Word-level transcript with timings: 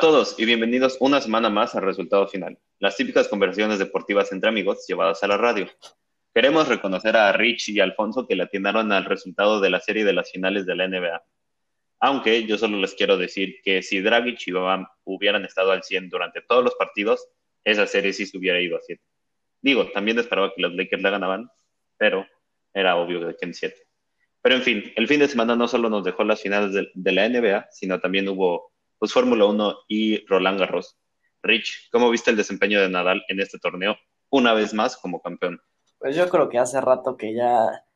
todos 0.00 0.34
y 0.38 0.46
bienvenidos 0.46 0.96
una 1.00 1.20
semana 1.20 1.50
más 1.50 1.74
al 1.74 1.82
resultado 1.82 2.26
final, 2.26 2.58
las 2.78 2.96
típicas 2.96 3.28
conversaciones 3.28 3.78
deportivas 3.78 4.32
entre 4.32 4.48
amigos 4.48 4.86
llevadas 4.88 5.22
a 5.22 5.26
la 5.26 5.36
radio. 5.36 5.68
Queremos 6.34 6.68
reconocer 6.68 7.18
a 7.18 7.30
Rich 7.32 7.68
y 7.68 7.80
Alfonso 7.80 8.26
que 8.26 8.34
le 8.34 8.44
atinaron 8.44 8.92
al 8.92 9.04
resultado 9.04 9.60
de 9.60 9.68
la 9.68 9.78
serie 9.78 10.06
de 10.06 10.14
las 10.14 10.30
finales 10.30 10.64
de 10.64 10.74
la 10.74 10.88
NBA. 10.88 11.22
Aunque 11.98 12.46
yo 12.46 12.56
solo 12.56 12.78
les 12.78 12.94
quiero 12.94 13.18
decir 13.18 13.56
que 13.62 13.82
si 13.82 14.00
Dragic 14.00 14.38
y 14.46 14.52
Bam 14.52 14.86
hubieran 15.04 15.44
estado 15.44 15.70
al 15.70 15.82
100 15.82 16.08
durante 16.08 16.40
todos 16.40 16.64
los 16.64 16.74
partidos, 16.76 17.28
esa 17.62 17.86
serie 17.86 18.14
sí 18.14 18.24
se 18.24 18.38
hubiera 18.38 18.58
ido 18.58 18.78
a 18.78 18.80
7. 18.80 19.02
Digo, 19.60 19.90
también 19.90 20.18
esperaba 20.18 20.54
que 20.56 20.62
los 20.62 20.72
Lakers 20.72 21.02
la 21.02 21.10
ganaban, 21.10 21.50
pero 21.98 22.26
era 22.72 22.96
obvio 22.96 23.36
que 23.36 23.44
en 23.44 23.52
7. 23.52 23.76
Pero 24.40 24.54
en 24.54 24.62
fin, 24.62 24.92
el 24.96 25.06
fin 25.06 25.20
de 25.20 25.28
semana 25.28 25.56
no 25.56 25.68
solo 25.68 25.90
nos 25.90 26.04
dejó 26.04 26.24
las 26.24 26.40
finales 26.40 26.88
de 26.94 27.12
la 27.12 27.28
NBA, 27.28 27.68
sino 27.70 28.00
también 28.00 28.26
hubo 28.30 28.69
pues 29.00 29.14
Fórmula 29.14 29.46
1 29.46 29.78
y 29.88 30.26
Roland 30.26 30.60
Garros. 30.60 30.98
Rich, 31.42 31.88
¿cómo 31.90 32.10
viste 32.10 32.30
el 32.30 32.36
desempeño 32.36 32.80
de 32.82 32.90
Nadal 32.90 33.24
en 33.28 33.40
este 33.40 33.58
torneo? 33.58 33.96
Una 34.28 34.52
vez 34.52 34.74
más 34.74 34.98
como 34.98 35.22
campeón. 35.22 35.60
Pues 35.98 36.14
yo 36.14 36.28
creo 36.28 36.50
que 36.50 36.58
hace 36.58 36.82
rato 36.82 37.16
que 37.16 37.34
ya, 37.34 37.86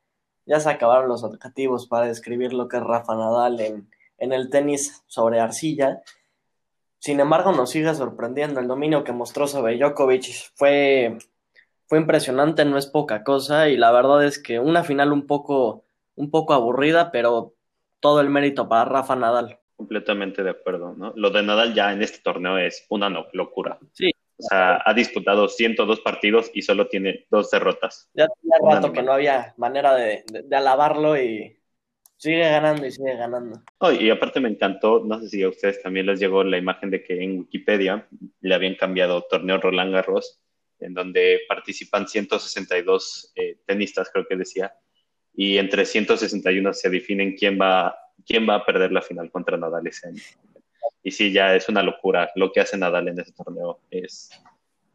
ya 0.46 0.60
se 0.60 0.70
acabaron 0.70 1.08
los 1.08 1.22
objetivos 1.22 1.86
para 1.86 2.06
describir 2.06 2.54
lo 2.54 2.68
que 2.68 2.78
es 2.78 2.82
Rafa 2.82 3.14
Nadal 3.14 3.60
en, 3.60 3.90
en 4.16 4.32
el 4.32 4.48
tenis 4.48 5.04
sobre 5.06 5.40
arcilla. 5.40 6.00
Sin 6.98 7.20
embargo, 7.20 7.52
nos 7.52 7.68
sigue 7.68 7.94
sorprendiendo. 7.94 8.60
El 8.60 8.66
dominio 8.66 9.04
que 9.04 9.12
mostró 9.12 9.46
sobre 9.46 9.76
Djokovic 9.76 10.52
fue, 10.54 11.18
fue 11.86 11.98
impresionante, 11.98 12.64
no 12.64 12.78
es 12.78 12.86
poca 12.86 13.24
cosa. 13.24 13.68
Y 13.68 13.76
la 13.76 13.92
verdad 13.92 14.24
es 14.24 14.42
que 14.42 14.58
una 14.58 14.84
final 14.84 15.12
un 15.12 15.26
poco, 15.26 15.84
un 16.14 16.30
poco 16.30 16.54
aburrida, 16.54 17.12
pero 17.12 17.54
todo 18.00 18.22
el 18.22 18.30
mérito 18.30 18.70
para 18.70 18.86
Rafa 18.86 19.16
Nadal. 19.16 19.60
Completamente 19.76 20.42
de 20.42 20.50
acuerdo, 20.50 20.94
¿no? 20.94 21.12
Lo 21.16 21.30
de 21.30 21.42
Nadal 21.42 21.74
ya 21.74 21.92
en 21.92 22.02
este 22.02 22.18
torneo 22.20 22.58
es 22.58 22.86
una 22.88 23.08
locura. 23.32 23.78
Sí. 23.92 24.12
O 24.36 24.42
sea, 24.42 24.82
ha 24.84 24.94
disputado 24.94 25.48
102 25.48 26.00
partidos 26.00 26.50
y 26.54 26.62
solo 26.62 26.88
tiene 26.88 27.26
dos 27.30 27.50
derrotas. 27.50 28.10
Ya 28.14 28.26
tenía 28.28 28.74
rato 28.74 28.92
que 28.92 29.02
no 29.02 29.12
había 29.12 29.54
manera 29.56 29.94
de, 29.94 30.24
de, 30.26 30.42
de, 30.42 30.56
alabarlo 30.56 31.16
y 31.16 31.56
sigue 32.16 32.40
ganando 32.40 32.84
y 32.86 32.90
sigue 32.90 33.16
ganando. 33.16 33.62
Oh, 33.78 33.92
y 33.92 34.10
aparte 34.10 34.40
me 34.40 34.48
encantó, 34.48 35.04
no 35.04 35.20
sé 35.20 35.28
si 35.28 35.42
a 35.42 35.48
ustedes 35.48 35.80
también 35.82 36.06
les 36.06 36.18
llegó 36.18 36.42
la 36.42 36.58
imagen 36.58 36.90
de 36.90 37.02
que 37.02 37.22
en 37.22 37.40
Wikipedia 37.40 38.08
le 38.40 38.54
habían 38.54 38.74
cambiado 38.74 39.22
torneo 39.28 39.58
Roland 39.58 39.92
Garros, 39.92 40.40
en 40.80 40.94
donde 40.94 41.40
participan 41.48 42.08
162 42.08 43.32
eh, 43.36 43.58
tenistas, 43.66 44.10
creo 44.12 44.26
que 44.26 44.36
decía, 44.36 44.74
y 45.34 45.58
entre 45.58 45.84
161 45.84 46.72
se 46.72 46.90
definen 46.90 47.36
quién 47.36 47.58
va 47.60 47.96
quién 48.26 48.48
va 48.48 48.56
a 48.56 48.64
perder 48.64 48.92
la 48.92 49.02
final 49.02 49.30
contra 49.30 49.56
Nadal 49.56 49.86
ese 49.86 50.08
año. 50.08 50.22
Y 51.02 51.10
sí, 51.10 51.32
ya 51.32 51.54
es 51.54 51.68
una 51.68 51.82
locura. 51.82 52.30
Lo 52.34 52.50
que 52.52 52.60
hace 52.60 52.78
Nadal 52.78 53.08
en 53.08 53.20
ese 53.20 53.32
torneo 53.32 53.80
es, 53.90 54.30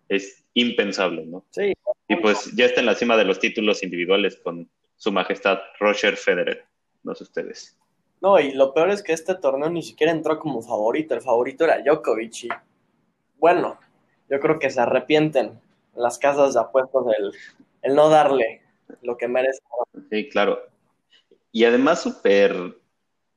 es 0.08 0.44
impensable, 0.53 1.26
¿no? 1.26 1.45
Sí. 1.52 1.73
Y 2.08 2.16
pues 2.17 2.52
ya 2.56 2.66
está 2.66 2.80
en 2.80 2.88
la 2.88 2.95
cima 2.95 3.16
de 3.16 3.26
los 3.26 3.39
títulos 3.39 3.84
individuales 3.84 4.38
con 4.38 4.70
su 4.98 5.11
majestad 5.11 5.59
Roger 5.80 6.17
Federer. 6.17 6.66
No 7.03 7.14
sé 7.14 7.23
ustedes. 7.23 7.78
No, 8.22 8.39
y 8.39 8.52
lo 8.53 8.73
peor 8.73 8.89
es 8.89 9.02
que 9.02 9.14
este 9.14 9.36
torneo 9.36 9.70
ni 9.70 9.83
siquiera 9.83 10.11
entró 10.11 10.39
como 10.39 10.61
favorito. 10.61 11.14
El 11.14 11.22
favorito 11.22 11.64
era 11.64 11.81
Djokovic. 11.81 12.44
Y 12.44 12.50
bueno, 13.38 13.80
yo 14.30 14.39
creo 14.39 14.59
que 14.59 14.70
se 14.70 14.81
arrepienten 14.81 15.59
las 15.95 16.17
casas 16.17 16.54
de 16.54 16.59
apuestos 16.59 17.06
el, 17.17 17.31
el 17.83 17.95
no 17.95 18.09
darle 18.09 18.64
lo 19.02 19.16
que 19.17 19.28
merece. 19.28 19.61
Sí, 20.09 20.28
claro. 20.30 20.59
Y 21.52 21.64
además 21.64 22.02
súper 22.02 22.78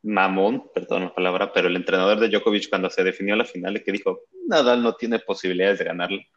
mamón, 0.02 0.70
perdón 0.74 1.04
la 1.04 1.14
palabra, 1.14 1.52
pero 1.52 1.68
el 1.68 1.76
entrenador 1.76 2.18
de 2.18 2.28
Djokovic 2.28 2.68
cuando 2.68 2.90
se 2.90 3.04
definió 3.04 3.36
la 3.36 3.44
final, 3.44 3.82
que 3.82 3.92
dijo, 3.92 4.20
Nadal 4.46 4.82
no 4.82 4.94
tiene 4.94 5.18
posibilidades 5.18 5.78
de 5.78 5.84
ganarle. 5.84 6.28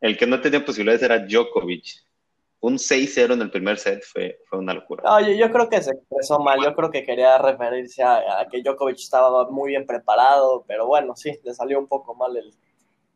El 0.00 0.16
que 0.16 0.26
no 0.26 0.40
tenía 0.40 0.64
posibilidades 0.64 1.02
era 1.02 1.18
Djokovic. 1.18 2.06
Un 2.60 2.74
6-0 2.74 3.34
en 3.34 3.42
el 3.42 3.50
primer 3.50 3.78
set 3.78 4.02
fue, 4.02 4.40
fue 4.48 4.58
una 4.58 4.74
locura. 4.74 5.04
No, 5.04 5.20
yo, 5.20 5.32
yo, 5.32 5.50
creo 5.50 5.68
que 5.68 5.80
se 5.80 5.92
expresó 5.92 6.40
mal, 6.40 6.60
yo 6.62 6.74
creo 6.74 6.90
que 6.90 7.04
quería 7.04 7.38
referirse 7.38 8.02
a, 8.02 8.40
a, 8.40 8.48
que 8.48 8.62
Djokovic 8.62 8.98
estaba 8.98 9.48
muy 9.48 9.70
bien 9.70 9.86
preparado, 9.86 10.64
pero 10.66 10.86
bueno, 10.86 11.14
sí, 11.14 11.38
le 11.44 11.54
salió 11.54 11.78
un 11.78 11.86
poco 11.86 12.14
mal 12.14 12.36
el, 12.36 12.52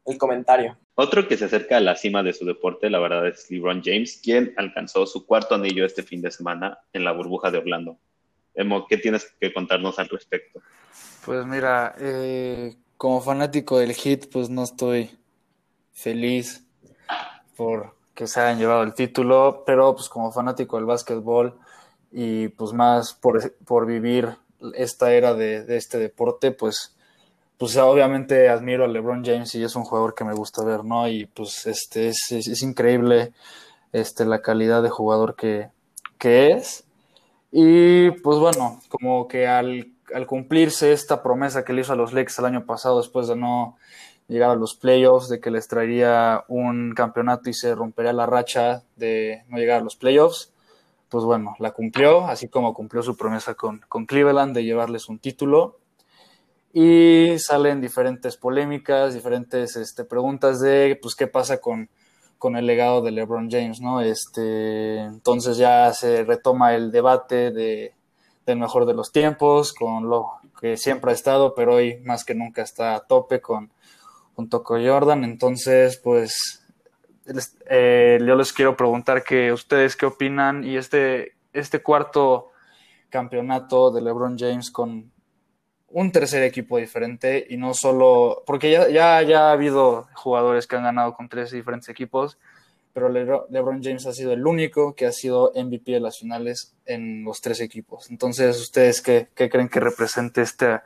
el 0.07 0.19
comentario. 0.19 0.77
Otro 0.95 1.27
que 1.27 1.37
se 1.37 1.47
acerca 1.47 1.79
a 1.79 1.81
la 1.81 1.97
cima 1.97 2.23
de 2.23 2.33
su 2.33 2.45
deporte, 2.45 2.91
la 2.91 2.99
verdad, 2.99 3.27
es 3.27 3.51
LeBron 3.51 3.83
James, 3.85 4.21
quien 4.23 4.55
alcanzó 4.57 5.07
su 5.07 5.27
cuarto 5.27 5.55
anillo 5.55 5.85
este 5.85 6.03
fin 6.03 6.21
de 6.21 6.31
semana 6.31 6.79
en 6.93 7.05
la 7.05 7.13
burbuja 7.13 7.51
de 7.51 7.59
Orlando. 7.59 7.99
¿Qué 8.89 8.99
tienes 8.99 9.33
que 9.41 9.53
contarnos 9.53 9.99
al 9.99 10.09
respecto? 10.09 10.61
Pues 11.25 11.47
mira, 11.47 11.95
eh, 11.99 12.77
como 12.97 13.21
fanático 13.21 13.79
del 13.79 13.95
hit, 13.95 14.31
pues 14.31 14.51
no 14.51 14.65
estoy 14.65 15.11
feliz 15.93 16.65
por 17.57 17.95
que 18.15 18.27
se 18.27 18.41
hayan 18.41 18.59
llevado 18.59 18.83
el 18.83 18.95
título, 18.95 19.63
pero 19.67 19.95
pues 19.95 20.09
como 20.09 20.33
fanático 20.33 20.77
del 20.77 20.87
básquetbol 20.87 21.59
y 22.11 22.49
pues 22.49 22.73
más 22.73 23.15
por, 23.15 23.55
por 23.65 23.87
vivir 23.87 24.37
esta 24.75 25.13
era 25.13 25.35
de, 25.35 25.65
este 25.77 25.99
deporte, 25.99 26.53
pues, 26.53 26.95
pues 27.57 27.77
obviamente 27.77 28.49
admiro 28.49 28.85
a 28.85 28.89
LeBron 28.89 29.25
James 29.25 29.55
y 29.55 29.63
es 29.63 29.75
un 29.77 29.85
jugador 29.85 30.15
que 30.15 30.25
me 30.25 30.35
gusta 30.35 30.63
ver, 30.65 30.85
¿no? 30.85 31.09
Y 31.09 31.27
pues 31.27 31.67
este 31.67 32.09
es, 32.09 32.31
es, 32.31 32.47
es 32.49 32.63
increíble 32.63 33.33
este, 33.93 34.25
la 34.25 34.43
calidad 34.43 34.83
de 34.83 34.91
jugador 34.91 35.35
que, 35.35 35.71
que 36.19 36.53
es 36.53 36.85
y 37.53 38.11
pues 38.23 38.39
bueno, 38.39 38.81
como 38.89 39.29
que 39.29 39.47
al, 39.47 39.93
al, 40.15 40.27
cumplirse 40.27 40.93
esta 40.93 41.23
promesa 41.23 41.65
que 41.65 41.75
le 41.75 41.83
hizo 41.83 41.93
a 41.93 41.97
los 41.97 42.15
Lakers 42.15 42.39
el 42.39 42.47
año 42.47 42.65
pasado, 42.65 42.97
después 42.97 43.29
de 43.29 43.37
no 43.37 43.77
llegar 44.27 44.51
a 44.51 44.57
los 44.57 44.75
playoffs, 44.75 45.29
de 45.29 45.39
que 45.39 45.51
les 45.51 45.69
traería 45.69 46.45
un 46.49 46.95
campeonato 46.95 47.51
y 47.51 47.55
se 47.55 47.75
rompería 47.75 48.15
la 48.15 48.25
racha 48.25 48.85
de 48.97 49.45
no 49.49 49.59
llegar 49.59 49.83
a 49.83 49.85
los 49.85 49.97
playoffs, 49.97 50.53
pues 51.11 51.25
bueno, 51.25 51.55
la 51.59 51.73
cumplió, 51.73 52.27
así 52.27 52.49
como 52.49 52.73
cumplió 52.73 53.03
su 53.03 53.19
promesa 53.19 53.55
con, 53.55 53.81
con 53.87 54.07
Cleveland 54.07 54.55
de 54.55 54.65
llevarles 54.65 55.11
un 55.11 55.19
título. 55.19 55.79
Y 56.73 57.35
salen 57.37 57.83
diferentes 57.83 58.39
polémicas, 58.39 59.13
diferentes 59.13 59.77
este, 59.77 60.05
preguntas 60.05 60.59
de, 60.59 60.99
pues, 61.03 61.15
qué 61.15 61.27
pasa 61.27 61.61
con, 61.61 61.91
con 62.43 62.57
el 62.57 62.67
legado 62.67 63.03
de 63.03 63.13
LeBron 63.13 63.49
James, 63.49 63.81
¿no? 63.81 64.01
Este, 64.01 64.99
entonces 64.99 65.59
ya 65.59 65.93
se 65.93 66.25
retoma 66.25 66.75
el 66.75 66.91
debate 66.91 67.53
de, 67.53 67.95
del 68.45 68.59
mejor 68.59 68.85
de 68.85 68.95
los 68.95 69.13
tiempos, 69.13 69.73
con 69.73 70.11
lo 70.11 70.29
que 70.61 70.77
siempre 70.77 71.13
ha 71.13 71.15
estado, 71.15 71.55
pero 71.55 71.77
hoy 71.77 72.01
más 72.01 72.25
que 72.25 72.35
nunca 72.35 72.63
está 72.63 72.97
a 72.97 73.07
tope 73.07 73.41
con, 73.41 73.71
con 74.35 74.49
Jordan. 74.85 75.23
Entonces, 75.23 76.01
pues, 76.03 76.67
eh, 77.71 78.19
yo 78.21 78.35
les 78.35 78.53
quiero 78.53 78.77
preguntar 78.77 79.23
que 79.23 79.53
ustedes 79.53 79.95
qué 79.95 80.07
opinan 80.07 80.65
y 80.65 80.77
este, 80.77 81.37
este 81.53 81.81
cuarto 81.81 82.51
campeonato 83.09 83.93
de 83.93 84.03
LeBron 84.03 84.37
James 84.37 84.73
con 84.73 85.12
un 85.93 86.13
tercer 86.13 86.43
equipo 86.43 86.79
diferente 86.79 87.47
y 87.49 87.57
no 87.57 87.75
solo, 87.75 88.43
porque 88.47 88.71
ya, 88.71 88.89
ya, 88.89 89.23
ya 89.23 89.49
ha 89.49 89.53
habido 89.53 90.09
jugadores 90.15 90.67
que 90.67 90.77
han 90.77 90.85
ganado 90.85 91.15
con 91.15 91.29
tres 91.29 91.51
diferentes 91.51 91.89
equipos, 91.89 92.39
pero 92.93 93.09
Le, 93.09 93.27
LeBron 93.51 93.83
James 93.83 94.07
ha 94.07 94.13
sido 94.13 94.33
el 94.33 94.47
único 94.47 94.95
que 94.95 95.07
ha 95.07 95.13
sido 95.13 95.53
MVP 95.55 95.93
de 95.93 96.01
las 96.01 96.19
finales 96.19 96.75
en 96.87 97.25
los 97.25 97.41
tres 97.41 97.61
equipos. 97.61 98.11
Entonces, 98.11 98.61
¿ustedes 98.61 99.01
qué, 99.01 99.29
qué 99.35 99.49
creen 99.49 99.69
que 99.69 99.81
represente 99.81 100.43
este, 100.43 100.81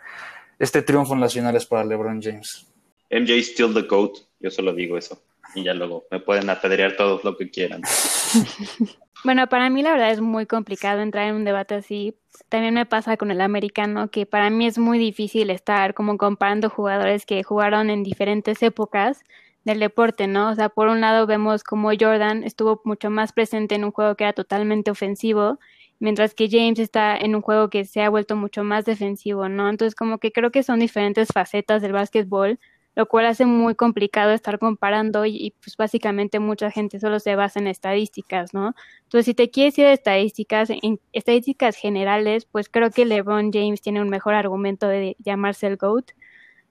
este 0.58 0.82
triunfo 0.82 1.14
en 1.14 1.20
las 1.20 1.34
finales 1.34 1.66
para 1.66 1.84
LeBron 1.84 2.22
James? 2.22 2.66
MJ 3.10 3.38
still 3.42 3.72
the 3.72 3.82
GOAT, 3.82 4.18
yo 4.40 4.50
solo 4.50 4.72
digo 4.72 4.98
eso. 4.98 5.20
Y 5.56 5.64
ya 5.64 5.74
luego 5.74 6.06
me 6.10 6.20
pueden 6.20 6.48
apedrear 6.48 6.96
todos 6.96 7.24
lo 7.24 7.36
que 7.36 7.50
quieran. 7.50 7.82
Bueno, 9.24 9.48
para 9.48 9.70
mí 9.70 9.82
la 9.82 9.90
verdad 9.90 10.12
es 10.12 10.20
muy 10.20 10.46
complicado 10.46 11.00
entrar 11.00 11.26
en 11.26 11.34
un 11.34 11.44
debate 11.44 11.74
así. 11.74 12.16
También 12.48 12.74
me 12.74 12.86
pasa 12.86 13.16
con 13.16 13.32
el 13.32 13.40
americano, 13.40 14.08
que 14.08 14.24
para 14.24 14.50
mí 14.50 14.66
es 14.68 14.78
muy 14.78 14.98
difícil 15.00 15.50
estar 15.50 15.94
como 15.94 16.16
comparando 16.16 16.70
jugadores 16.70 17.26
que 17.26 17.42
jugaron 17.42 17.90
en 17.90 18.04
diferentes 18.04 18.62
épocas 18.62 19.24
del 19.64 19.80
deporte, 19.80 20.28
¿no? 20.28 20.50
O 20.50 20.54
sea, 20.54 20.68
por 20.68 20.86
un 20.86 21.00
lado 21.00 21.26
vemos 21.26 21.64
como 21.64 21.90
Jordan 21.98 22.44
estuvo 22.44 22.80
mucho 22.84 23.10
más 23.10 23.32
presente 23.32 23.74
en 23.74 23.84
un 23.84 23.90
juego 23.90 24.14
que 24.14 24.22
era 24.24 24.32
totalmente 24.32 24.92
ofensivo, 24.92 25.58
mientras 25.98 26.34
que 26.34 26.48
James 26.48 26.78
está 26.78 27.16
en 27.16 27.34
un 27.34 27.42
juego 27.42 27.68
que 27.68 27.84
se 27.84 28.02
ha 28.02 28.08
vuelto 28.10 28.36
mucho 28.36 28.62
más 28.62 28.84
defensivo, 28.84 29.48
¿no? 29.48 29.68
Entonces, 29.68 29.96
como 29.96 30.18
que 30.18 30.30
creo 30.30 30.52
que 30.52 30.62
son 30.62 30.78
diferentes 30.78 31.28
facetas 31.34 31.82
del 31.82 31.92
básquetbol 31.92 32.60
lo 32.96 33.06
cual 33.06 33.26
hace 33.26 33.44
muy 33.44 33.74
complicado 33.74 34.32
estar 34.32 34.58
comparando 34.58 35.26
y, 35.26 35.54
pues 35.62 35.76
básicamente 35.76 36.40
mucha 36.40 36.70
gente 36.70 36.98
solo 36.98 37.20
se 37.20 37.36
basa 37.36 37.60
en 37.60 37.66
estadísticas, 37.66 38.54
¿no? 38.54 38.74
Entonces, 39.04 39.26
si 39.26 39.34
te 39.34 39.50
quieres 39.50 39.78
ir 39.78 39.84
a 39.86 39.92
estadísticas, 39.92 40.70
en 40.70 40.98
estadísticas 41.12 41.76
generales, 41.76 42.46
pues 42.46 42.70
creo 42.70 42.90
que 42.90 43.04
LeBron 43.04 43.52
James 43.52 43.82
tiene 43.82 44.00
un 44.00 44.08
mejor 44.08 44.34
argumento 44.34 44.88
de 44.88 45.14
llamarse 45.18 45.66
el 45.66 45.76
GOAT, 45.76 46.12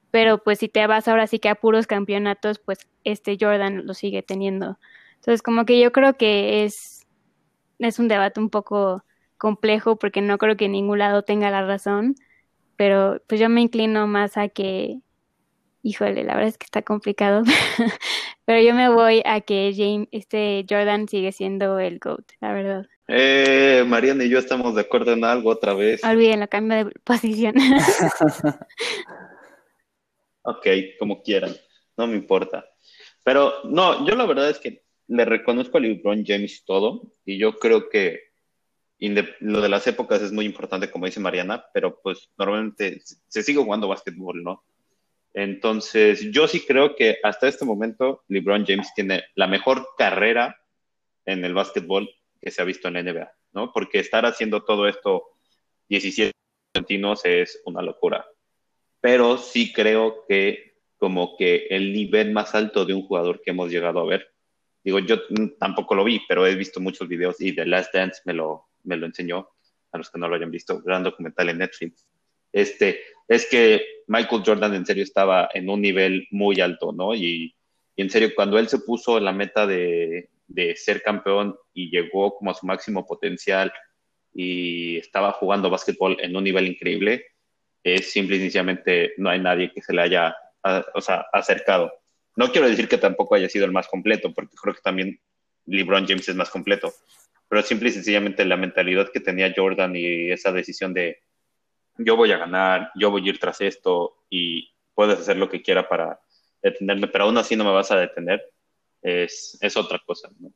pero 0.09 0.43
pues 0.43 0.59
si 0.59 0.67
te 0.67 0.87
vas 0.87 1.07
ahora 1.07 1.27
sí 1.27 1.37
que 1.39 1.49
a 1.49 1.55
puros 1.55 1.85
campeonatos, 1.87 2.57
pues 2.59 2.79
este 3.03 3.37
Jordan 3.39 3.85
lo 3.85 3.93
sigue 3.93 4.23
teniendo. 4.23 4.79
Entonces, 5.17 5.43
como 5.43 5.65
que 5.65 5.79
yo 5.79 5.91
creo 5.91 6.17
que 6.17 6.65
es, 6.65 7.05
es 7.79 7.99
un 7.99 8.07
debate 8.07 8.39
un 8.39 8.49
poco 8.49 9.03
complejo 9.37 9.97
porque 9.97 10.21
no 10.21 10.39
creo 10.39 10.57
que 10.57 10.69
ningún 10.69 10.99
lado 10.99 11.23
tenga 11.23 11.51
la 11.51 11.65
razón, 11.65 12.15
pero 12.77 13.21
pues 13.27 13.39
yo 13.39 13.49
me 13.49 13.61
inclino 13.61 14.07
más 14.07 14.37
a 14.37 14.47
que 14.49 15.01
Híjole, 15.87 16.23
la 16.23 16.33
verdad 16.33 16.49
es 16.49 16.57
que 16.57 16.65
está 16.65 16.81
complicado. 16.81 17.43
Pero 18.45 18.59
yo 18.59 18.73
me 18.73 18.89
voy 18.89 19.21
a 19.23 19.41
que 19.41 19.71
James, 19.77 20.07
este 20.11 20.65
Jordan 20.67 21.07
sigue 21.07 21.31
siendo 21.31 21.77
el 21.77 21.99
GOAT, 21.99 22.25
la 22.41 22.53
verdad. 22.53 22.87
Eh, 23.07 23.83
Mariana 23.85 24.23
y 24.23 24.29
yo 24.29 24.39
estamos 24.39 24.73
de 24.73 24.81
acuerdo 24.81 25.13
en 25.13 25.23
algo 25.23 25.51
otra 25.51 25.75
vez. 25.75 26.03
Olvídenlo, 26.03 26.47
cambio 26.47 26.85
de 26.85 26.91
posición. 27.03 27.53
ok, 30.41 30.67
como 30.97 31.21
quieran, 31.21 31.55
no 31.97 32.07
me 32.07 32.15
importa. 32.15 32.65
Pero 33.23 33.53
no, 33.65 34.07
yo 34.07 34.15
la 34.15 34.25
verdad 34.25 34.49
es 34.49 34.57
que 34.57 34.85
le 35.05 35.23
reconozco 35.23 35.77
a 35.77 35.81
LeBron 35.81 36.25
James 36.25 36.63
todo 36.65 37.13
y 37.25 37.37
yo 37.37 37.59
creo 37.59 37.89
que 37.89 38.21
lo 38.97 39.61
de 39.61 39.69
las 39.69 39.85
épocas 39.85 40.23
es 40.23 40.31
muy 40.31 40.45
importante, 40.45 40.89
como 40.89 41.05
dice 41.05 41.19
Mariana, 41.19 41.63
pero 41.75 42.01
pues 42.01 42.31
normalmente 42.39 43.03
se 43.27 43.43
sigue 43.43 43.63
jugando 43.63 43.87
básquetbol, 43.87 44.41
¿no? 44.41 44.63
Entonces, 45.35 46.31
yo 46.31 46.47
sí 46.47 46.65
creo 46.65 46.95
que 46.95 47.17
hasta 47.21 47.49
este 47.49 47.65
momento 47.65 48.23
LeBron 48.29 48.65
James 48.65 48.93
tiene 48.95 49.25
la 49.35 49.47
mejor 49.47 49.85
carrera 49.97 50.57
en 51.25 51.43
el 51.43 51.53
básquetbol 51.53 52.09
que 52.41 52.51
se 52.51 52.61
ha 52.61 52.65
visto 52.65 52.87
en 52.87 52.93
la 52.93 53.03
NBA, 53.03 53.31
¿no? 53.51 53.73
Porque 53.73 53.99
estar 53.99 54.25
haciendo 54.25 54.63
todo 54.63 54.87
esto 54.87 55.23
17 55.89 56.31
continuos 56.73 57.25
es 57.25 57.61
una 57.65 57.81
locura. 57.81 58.25
Pero 59.01 59.37
sí 59.37 59.73
creo 59.73 60.23
que 60.25 60.77
como 60.95 61.35
que 61.35 61.67
el 61.69 61.91
nivel 61.91 62.31
más 62.31 62.55
alto 62.55 62.85
de 62.85 62.93
un 62.93 63.05
jugador 63.05 63.41
que 63.41 63.51
hemos 63.51 63.69
llegado 63.69 63.99
a 63.99 64.05
ver, 64.05 64.33
digo, 64.85 64.99
yo 64.99 65.17
tampoco 65.59 65.95
lo 65.95 66.05
vi, 66.05 66.21
pero 66.29 66.47
he 66.47 66.55
visto 66.55 66.79
muchos 66.79 67.09
videos 67.09 67.41
y 67.41 67.53
The 67.53 67.65
Last 67.65 67.93
Dance 67.93 68.21
me 68.23 68.31
lo, 68.31 68.69
me 68.83 68.95
lo 68.95 69.05
enseñó, 69.05 69.49
a 69.91 69.97
los 69.97 70.09
que 70.09 70.17
no 70.17 70.29
lo 70.29 70.35
hayan 70.35 70.51
visto, 70.51 70.81
gran 70.81 71.03
documental 71.03 71.49
en 71.49 71.57
Netflix. 71.57 72.07
Este, 72.53 73.01
es 73.27 73.47
que 73.49 73.85
Michael 74.07 74.43
Jordan 74.45 74.75
en 74.75 74.85
serio 74.85 75.03
estaba 75.03 75.49
en 75.53 75.69
un 75.69 75.81
nivel 75.81 76.27
muy 76.31 76.61
alto, 76.61 76.91
¿no? 76.91 77.13
Y, 77.15 77.55
en 77.97 78.09
serio, 78.09 78.31
cuando 78.35 78.59
él 78.59 78.67
se 78.67 78.79
puso 78.79 79.19
la 79.19 79.31
meta 79.31 79.65
de, 79.65 80.29
ser 80.75 81.01
campeón 81.01 81.55
y 81.73 81.89
llegó 81.89 82.35
como 82.35 82.51
a 82.51 82.53
su 82.53 82.65
máximo 82.65 83.05
potencial 83.05 83.71
y 84.33 84.97
estaba 84.97 85.31
jugando 85.31 85.69
básquetbol 85.69 86.17
en 86.19 86.35
un 86.35 86.43
nivel 86.43 86.67
increíble, 86.67 87.25
es 87.83 88.11
simple 88.11 88.35
y 88.35 88.39
sencillamente 88.39 89.13
no 89.17 89.29
hay 89.29 89.39
nadie 89.39 89.71
que 89.71 89.81
se 89.81 89.93
le 89.93 90.01
haya 90.01 90.35
o 90.93 91.01
sea, 91.01 91.25
acercado. 91.31 91.91
No 92.35 92.51
quiero 92.51 92.67
decir 92.67 92.89
que 92.89 92.97
tampoco 92.97 93.35
haya 93.35 93.47
sido 93.47 93.65
el 93.65 93.71
más 93.71 93.87
completo, 93.87 94.33
porque 94.33 94.55
creo 94.61 94.75
que 94.75 94.81
también 94.81 95.19
LeBron 95.65 96.05
James 96.05 96.27
es 96.27 96.35
más 96.35 96.49
completo, 96.49 96.93
pero 97.47 97.61
simple 97.61 97.89
y 97.89 97.93
sencillamente 97.93 98.43
la 98.45 98.57
mentalidad 98.57 99.09
que 99.11 99.19
tenía 99.19 99.53
Jordan 99.55 99.95
y 99.95 100.31
esa 100.31 100.51
decisión 100.51 100.93
de 100.93 101.19
yo 101.97 102.15
voy 102.15 102.31
a 102.31 102.37
ganar, 102.37 102.91
yo 102.95 103.11
voy 103.11 103.25
a 103.25 103.29
ir 103.29 103.39
tras 103.39 103.61
esto 103.61 104.17
y 104.29 104.73
puedes 104.93 105.19
hacer 105.19 105.37
lo 105.37 105.49
que 105.49 105.61
quiera 105.61 105.87
para 105.87 106.19
detenerme, 106.61 107.07
pero 107.07 107.25
aún 107.25 107.37
así 107.37 107.55
no 107.55 107.63
me 107.63 107.71
vas 107.71 107.91
a 107.91 107.97
detener, 107.97 108.41
es, 109.01 109.57
es 109.61 109.77
otra 109.77 109.99
cosa. 110.05 110.29
¿no? 110.39 110.51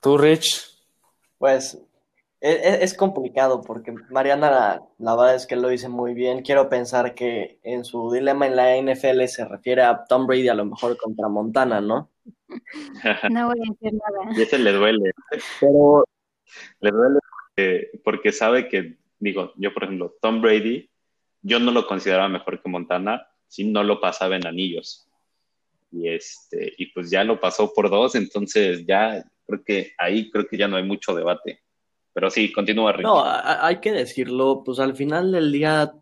¿Tú, 0.00 0.18
Rich? 0.18 0.68
Pues 1.38 1.80
e, 2.40 2.50
e, 2.50 2.84
es, 2.84 2.94
complicado 2.94 3.62
porque 3.62 3.94
Mariana 4.10 4.82
la, 4.98 5.16
verdad 5.16 5.36
es 5.36 5.46
que 5.46 5.54
lo 5.56 5.68
dice 5.68 5.88
muy 5.88 6.12
bien. 6.12 6.42
Quiero 6.42 6.68
pensar 6.68 7.14
que 7.14 7.60
en 7.62 7.84
su 7.84 8.10
dilema 8.10 8.46
en 8.46 8.56
la 8.56 8.76
NFL 8.76 9.24
se 9.26 9.44
refiere 9.44 9.82
a 9.82 10.04
Tom 10.04 10.26
Brady 10.26 10.48
a 10.48 10.54
lo 10.54 10.64
mejor 10.64 10.96
contra 10.96 11.28
Montana, 11.28 11.80
¿no? 11.80 12.10
No 13.30 13.46
voy 13.46 13.58
a 13.58 13.70
decir 13.70 13.92
nada. 13.92 14.36
Y 14.36 14.42
ese 14.42 14.58
le 14.58 14.72
duele. 14.72 15.12
Pero 15.60 16.04
le 16.80 16.90
duele 16.90 17.20
porque 18.02 18.32
sabe 18.32 18.68
que 18.68 18.98
digo, 19.22 19.52
yo 19.56 19.72
por 19.72 19.84
ejemplo, 19.84 20.16
Tom 20.20 20.40
Brady, 20.40 20.90
yo 21.42 21.60
no 21.60 21.70
lo 21.70 21.86
consideraba 21.86 22.28
mejor 22.28 22.60
que 22.60 22.68
Montana 22.68 23.26
si 23.46 23.64
no 23.64 23.84
lo 23.84 24.00
pasaba 24.00 24.36
en 24.36 24.46
anillos. 24.46 25.06
Y, 25.92 26.08
este, 26.08 26.72
y 26.76 26.86
pues 26.86 27.10
ya 27.10 27.22
lo 27.22 27.38
pasó 27.38 27.72
por 27.72 27.90
dos, 27.90 28.14
entonces 28.14 28.84
ya 28.86 29.22
creo 29.46 29.62
que 29.62 29.92
ahí 29.98 30.30
creo 30.30 30.46
que 30.46 30.56
ya 30.56 30.66
no 30.66 30.76
hay 30.76 30.84
mucho 30.84 31.14
debate. 31.14 31.62
Pero 32.12 32.30
sí, 32.30 32.52
continúa. 32.52 32.92
Ricky. 32.92 33.04
No, 33.04 33.22
hay 33.24 33.80
que 33.80 33.92
decirlo, 33.92 34.62
pues 34.64 34.78
al 34.78 34.96
final 34.96 35.32
del 35.32 35.52
día 35.52 35.92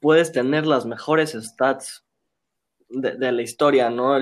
puedes 0.00 0.32
tener 0.32 0.66
las 0.66 0.86
mejores 0.86 1.32
stats 1.32 2.06
de, 2.88 3.32
la 3.32 3.42
historia, 3.42 3.90
¿no? 3.90 4.16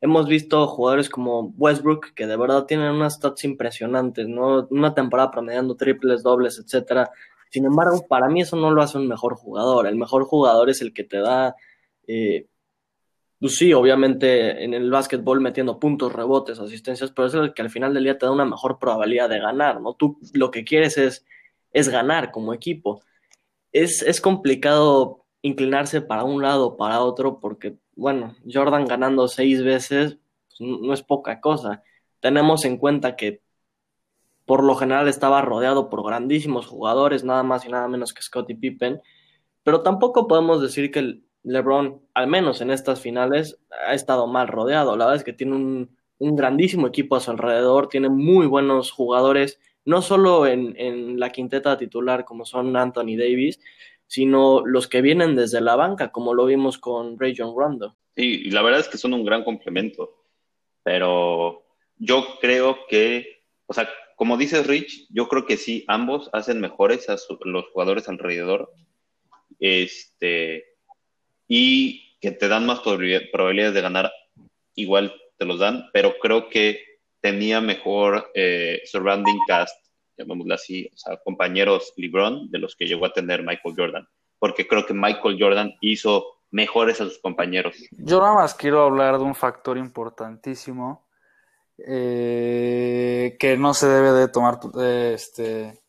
hemos 0.00 0.28
visto 0.28 0.66
jugadores 0.68 1.08
como 1.08 1.54
Westbrook 1.56 2.12
que 2.14 2.26
de 2.26 2.36
verdad 2.36 2.66
tienen 2.66 2.92
unas 2.92 3.14
stats 3.14 3.44
impresionantes, 3.44 4.28
¿no? 4.28 4.68
Una 4.70 4.94
temporada 4.94 5.30
promediando 5.30 5.74
triples, 5.74 6.22
dobles, 6.22 6.58
etcétera. 6.58 7.10
Sin 7.50 7.64
embargo, 7.64 8.06
para 8.08 8.28
mí 8.28 8.42
eso 8.42 8.56
no 8.56 8.70
lo 8.70 8.82
hace 8.82 8.98
un 8.98 9.08
mejor 9.08 9.34
jugador. 9.36 9.86
El 9.86 9.96
mejor 9.96 10.24
jugador 10.24 10.70
es 10.70 10.80
el 10.82 10.92
que 10.92 11.04
te 11.04 11.18
da, 11.18 11.56
eh, 12.06 12.46
pues 13.38 13.56
sí, 13.56 13.72
obviamente 13.72 14.64
en 14.64 14.74
el 14.74 14.90
básquetbol 14.90 15.40
metiendo 15.40 15.78
puntos, 15.78 16.12
rebotes, 16.12 16.58
asistencias, 16.58 17.12
pero 17.12 17.28
es 17.28 17.34
el 17.34 17.54
que 17.54 17.62
al 17.62 17.70
final 17.70 17.94
del 17.94 18.04
día 18.04 18.18
te 18.18 18.26
da 18.26 18.32
una 18.32 18.44
mejor 18.44 18.78
probabilidad 18.78 19.28
de 19.28 19.40
ganar, 19.40 19.80
¿no? 19.80 19.94
Tú 19.94 20.18
lo 20.32 20.50
que 20.50 20.64
quieres 20.64 20.98
es, 20.98 21.24
es 21.72 21.88
ganar 21.88 22.30
como 22.32 22.54
equipo. 22.54 23.02
Es, 23.72 24.02
es 24.02 24.20
complicado 24.20 25.26
inclinarse 25.42 26.00
para 26.00 26.24
un 26.24 26.42
lado 26.42 26.66
o 26.68 26.76
para 26.76 27.00
otro 27.00 27.40
porque, 27.40 27.76
bueno, 27.94 28.34
Jordan 28.50 28.86
ganando 28.86 29.28
seis 29.28 29.62
veces 29.62 30.18
pues, 30.48 30.60
no 30.60 30.92
es 30.92 31.02
poca 31.02 31.40
cosa. 31.40 31.82
Tenemos 32.20 32.64
en 32.64 32.78
cuenta 32.78 33.16
que 33.16 33.42
por 34.46 34.62
lo 34.62 34.76
general 34.76 35.08
estaba 35.08 35.42
rodeado 35.42 35.90
por 35.90 36.06
grandísimos 36.06 36.66
jugadores, 36.66 37.24
nada 37.24 37.42
más 37.42 37.66
y 37.66 37.68
nada 37.68 37.88
menos 37.88 38.14
que 38.14 38.22
Scottie 38.22 38.56
Pippen, 38.56 39.02
pero 39.64 39.82
tampoco 39.82 40.28
podemos 40.28 40.62
decir 40.62 40.92
que 40.92 41.20
LeBron, 41.42 42.00
al 42.14 42.28
menos 42.28 42.60
en 42.60 42.70
estas 42.70 43.00
finales, 43.00 43.58
ha 43.86 43.94
estado 43.94 44.28
mal 44.28 44.48
rodeado. 44.48 44.96
La 44.96 45.06
verdad 45.06 45.16
es 45.16 45.24
que 45.24 45.32
tiene 45.32 45.56
un, 45.56 45.96
grandísimo 46.18 46.86
equipo 46.86 47.16
a 47.16 47.20
su 47.20 47.30
alrededor, 47.30 47.88
tiene 47.88 48.08
muy 48.08 48.46
buenos 48.46 48.90
jugadores, 48.90 49.60
no 49.84 50.02
solo 50.02 50.46
en, 50.46 51.18
la 51.18 51.30
quinteta 51.30 51.76
titular 51.76 52.24
como 52.24 52.44
son 52.44 52.76
Anthony 52.76 53.16
Davis, 53.18 53.60
sino 54.06 54.64
los 54.64 54.86
que 54.86 55.02
vienen 55.02 55.34
desde 55.34 55.60
la 55.60 55.74
banca, 55.76 56.12
como 56.12 56.32
lo 56.32 56.46
vimos 56.46 56.78
con 56.78 57.18
Ray 57.18 57.34
John 57.36 57.54
Rondo. 57.56 57.96
Sí, 58.14 58.42
y 58.46 58.50
la 58.50 58.62
verdad 58.62 58.80
es 58.80 58.88
que 58.88 58.98
son 58.98 59.12
un 59.12 59.24
gran 59.24 59.44
complemento, 59.44 60.22
pero 60.82 61.64
yo 61.98 62.24
creo 62.40 62.78
que, 62.88 63.42
o 63.66 63.74
sea, 63.74 63.88
como 64.16 64.38
dices 64.38 64.66
Rich, 64.66 65.06
yo 65.10 65.28
creo 65.28 65.44
que 65.44 65.58
sí, 65.58 65.84
ambos 65.88 66.30
hacen 66.32 66.60
mejores 66.60 67.08
a 67.10 67.16
los 67.44 67.66
jugadores 67.66 68.08
alrededor. 68.08 68.72
Este, 69.60 70.64
y 71.46 72.18
que 72.20 72.32
te 72.32 72.48
dan 72.48 72.66
más 72.66 72.80
probabilidades 72.80 73.74
de 73.74 73.80
ganar, 73.80 74.10
igual 74.74 75.14
te 75.38 75.44
los 75.44 75.58
dan, 75.58 75.88
pero 75.92 76.14
creo 76.20 76.48
que 76.48 76.80
tenía 77.20 77.60
mejor 77.60 78.30
eh, 78.34 78.80
surrounding 78.86 79.38
cast, 79.46 79.76
llamémoslo 80.16 80.54
así, 80.54 80.90
o 80.92 80.96
sea, 80.96 81.18
compañeros 81.18 81.92
LeBron 81.96 82.50
de 82.50 82.58
los 82.58 82.74
que 82.74 82.86
llegó 82.86 83.04
a 83.06 83.12
tener 83.12 83.42
Michael 83.42 83.74
Jordan, 83.76 84.08
porque 84.38 84.66
creo 84.66 84.86
que 84.86 84.94
Michael 84.94 85.36
Jordan 85.38 85.74
hizo 85.82 86.24
mejores 86.50 87.00
a 87.02 87.04
sus 87.04 87.18
compañeros. 87.18 87.76
Yo 87.90 88.20
nada 88.20 88.34
más 88.34 88.54
quiero 88.54 88.82
hablar 88.82 89.18
de 89.18 89.24
un 89.24 89.34
factor 89.34 89.76
importantísimo 89.76 91.05
eh, 91.78 93.36
que 93.38 93.56
no 93.56 93.74
se 93.74 93.86
debe 93.86 94.12
de 94.12 94.28
tomar 94.28 94.60
este, 94.76 95.80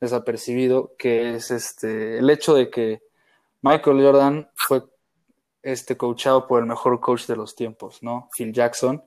desapercibido, 0.00 0.94
que 0.98 1.36
es 1.36 1.50
este, 1.50 2.18
el 2.18 2.28
hecho 2.28 2.54
de 2.54 2.70
que 2.70 3.02
Michael 3.62 4.02
Jordan 4.02 4.50
fue 4.54 4.84
este, 5.62 5.96
coachado 5.96 6.46
por 6.46 6.60
el 6.60 6.66
mejor 6.66 7.00
coach 7.00 7.26
de 7.26 7.36
los 7.36 7.56
tiempos, 7.56 8.02
¿no? 8.02 8.28
Phil 8.36 8.52
Jackson. 8.52 9.02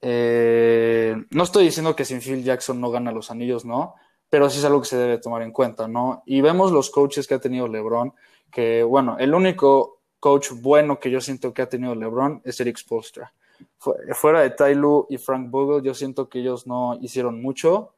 Eh, 0.00 1.16
no 1.30 1.42
estoy 1.42 1.64
diciendo 1.64 1.96
que 1.96 2.04
sin 2.04 2.20
Phil 2.20 2.44
Jackson 2.44 2.80
no 2.80 2.90
gana 2.90 3.10
los 3.10 3.30
anillos, 3.30 3.64
¿no? 3.64 3.94
Pero 4.30 4.48
sí 4.50 4.58
es 4.58 4.64
algo 4.64 4.80
que 4.82 4.88
se 4.88 4.96
debe 4.96 5.18
tomar 5.18 5.42
en 5.42 5.52
cuenta, 5.52 5.88
¿no? 5.88 6.22
Y 6.26 6.40
vemos 6.40 6.72
los 6.72 6.90
coaches 6.90 7.26
que 7.26 7.34
ha 7.34 7.40
tenido 7.40 7.68
LeBron, 7.68 8.14
que 8.50 8.82
bueno, 8.82 9.16
el 9.18 9.34
único 9.34 10.00
coach 10.20 10.50
bueno 10.52 11.00
que 11.00 11.10
yo 11.10 11.20
siento 11.20 11.52
que 11.52 11.62
ha 11.62 11.68
tenido 11.68 11.94
LeBron 11.94 12.40
es 12.44 12.60
Eric 12.60 12.78
Spoelstra 12.78 13.32
fuera 13.78 14.42
de 14.42 14.74
Lu 14.74 15.06
y 15.08 15.18
Frank 15.18 15.50
Vogel, 15.50 15.82
yo 15.82 15.94
siento 15.94 16.28
que 16.28 16.40
ellos 16.40 16.66
no 16.66 16.98
hicieron 17.00 17.40
mucho. 17.42 17.94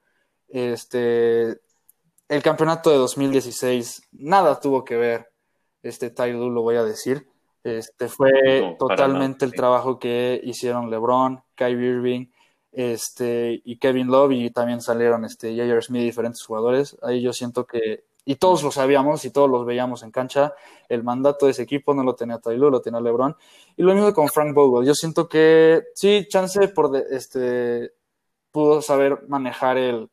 Este, 0.48 1.60
el 2.28 2.42
campeonato 2.42 2.90
de 2.90 2.96
2016, 2.96 4.08
nada 4.12 4.60
tuvo 4.60 4.84
que 4.84 4.96
ver, 4.96 5.30
este 5.82 6.12
Lu 6.32 6.50
lo 6.50 6.62
voy 6.62 6.76
a 6.76 6.84
decir. 6.84 7.28
Este, 7.62 8.08
fue 8.08 8.76
totalmente 8.78 9.44
el 9.44 9.52
trabajo 9.52 9.98
que 9.98 10.40
hicieron 10.44 10.88
LeBron, 10.88 11.42
Kyrie 11.56 11.90
Irving, 11.90 12.26
este, 12.70 13.60
y 13.64 13.78
Kevin 13.78 14.08
Love, 14.08 14.32
y 14.32 14.50
también 14.50 14.80
salieron 14.80 15.24
este, 15.24 15.50
J.R. 15.50 15.82
Smith 15.82 16.02
y 16.02 16.04
diferentes 16.04 16.44
jugadores. 16.44 16.96
Ahí 17.02 17.22
yo 17.22 17.32
siento 17.32 17.66
que 17.66 18.04
y 18.28 18.34
todos 18.34 18.64
lo 18.64 18.72
sabíamos 18.72 19.24
y 19.24 19.30
todos 19.30 19.48
los 19.48 19.64
veíamos 19.64 20.02
en 20.02 20.10
cancha. 20.10 20.52
El 20.88 21.04
mandato 21.04 21.46
de 21.46 21.52
ese 21.52 21.62
equipo 21.62 21.94
no 21.94 22.02
lo 22.02 22.16
tenía 22.16 22.38
Taylor, 22.38 22.72
lo 22.72 22.80
tenía 22.80 23.00
LeBron. 23.00 23.36
Y 23.76 23.82
lo 23.84 23.94
mismo 23.94 24.12
con 24.12 24.28
Frank 24.28 24.52
Vogel. 24.52 24.84
Yo 24.84 24.94
siento 24.94 25.28
que 25.28 25.84
sí, 25.94 26.26
chance 26.28 26.68
por 26.68 26.94
este 26.96 27.92
pudo 28.50 28.82
saber 28.82 29.20
manejar 29.28 29.78
el, 29.78 30.10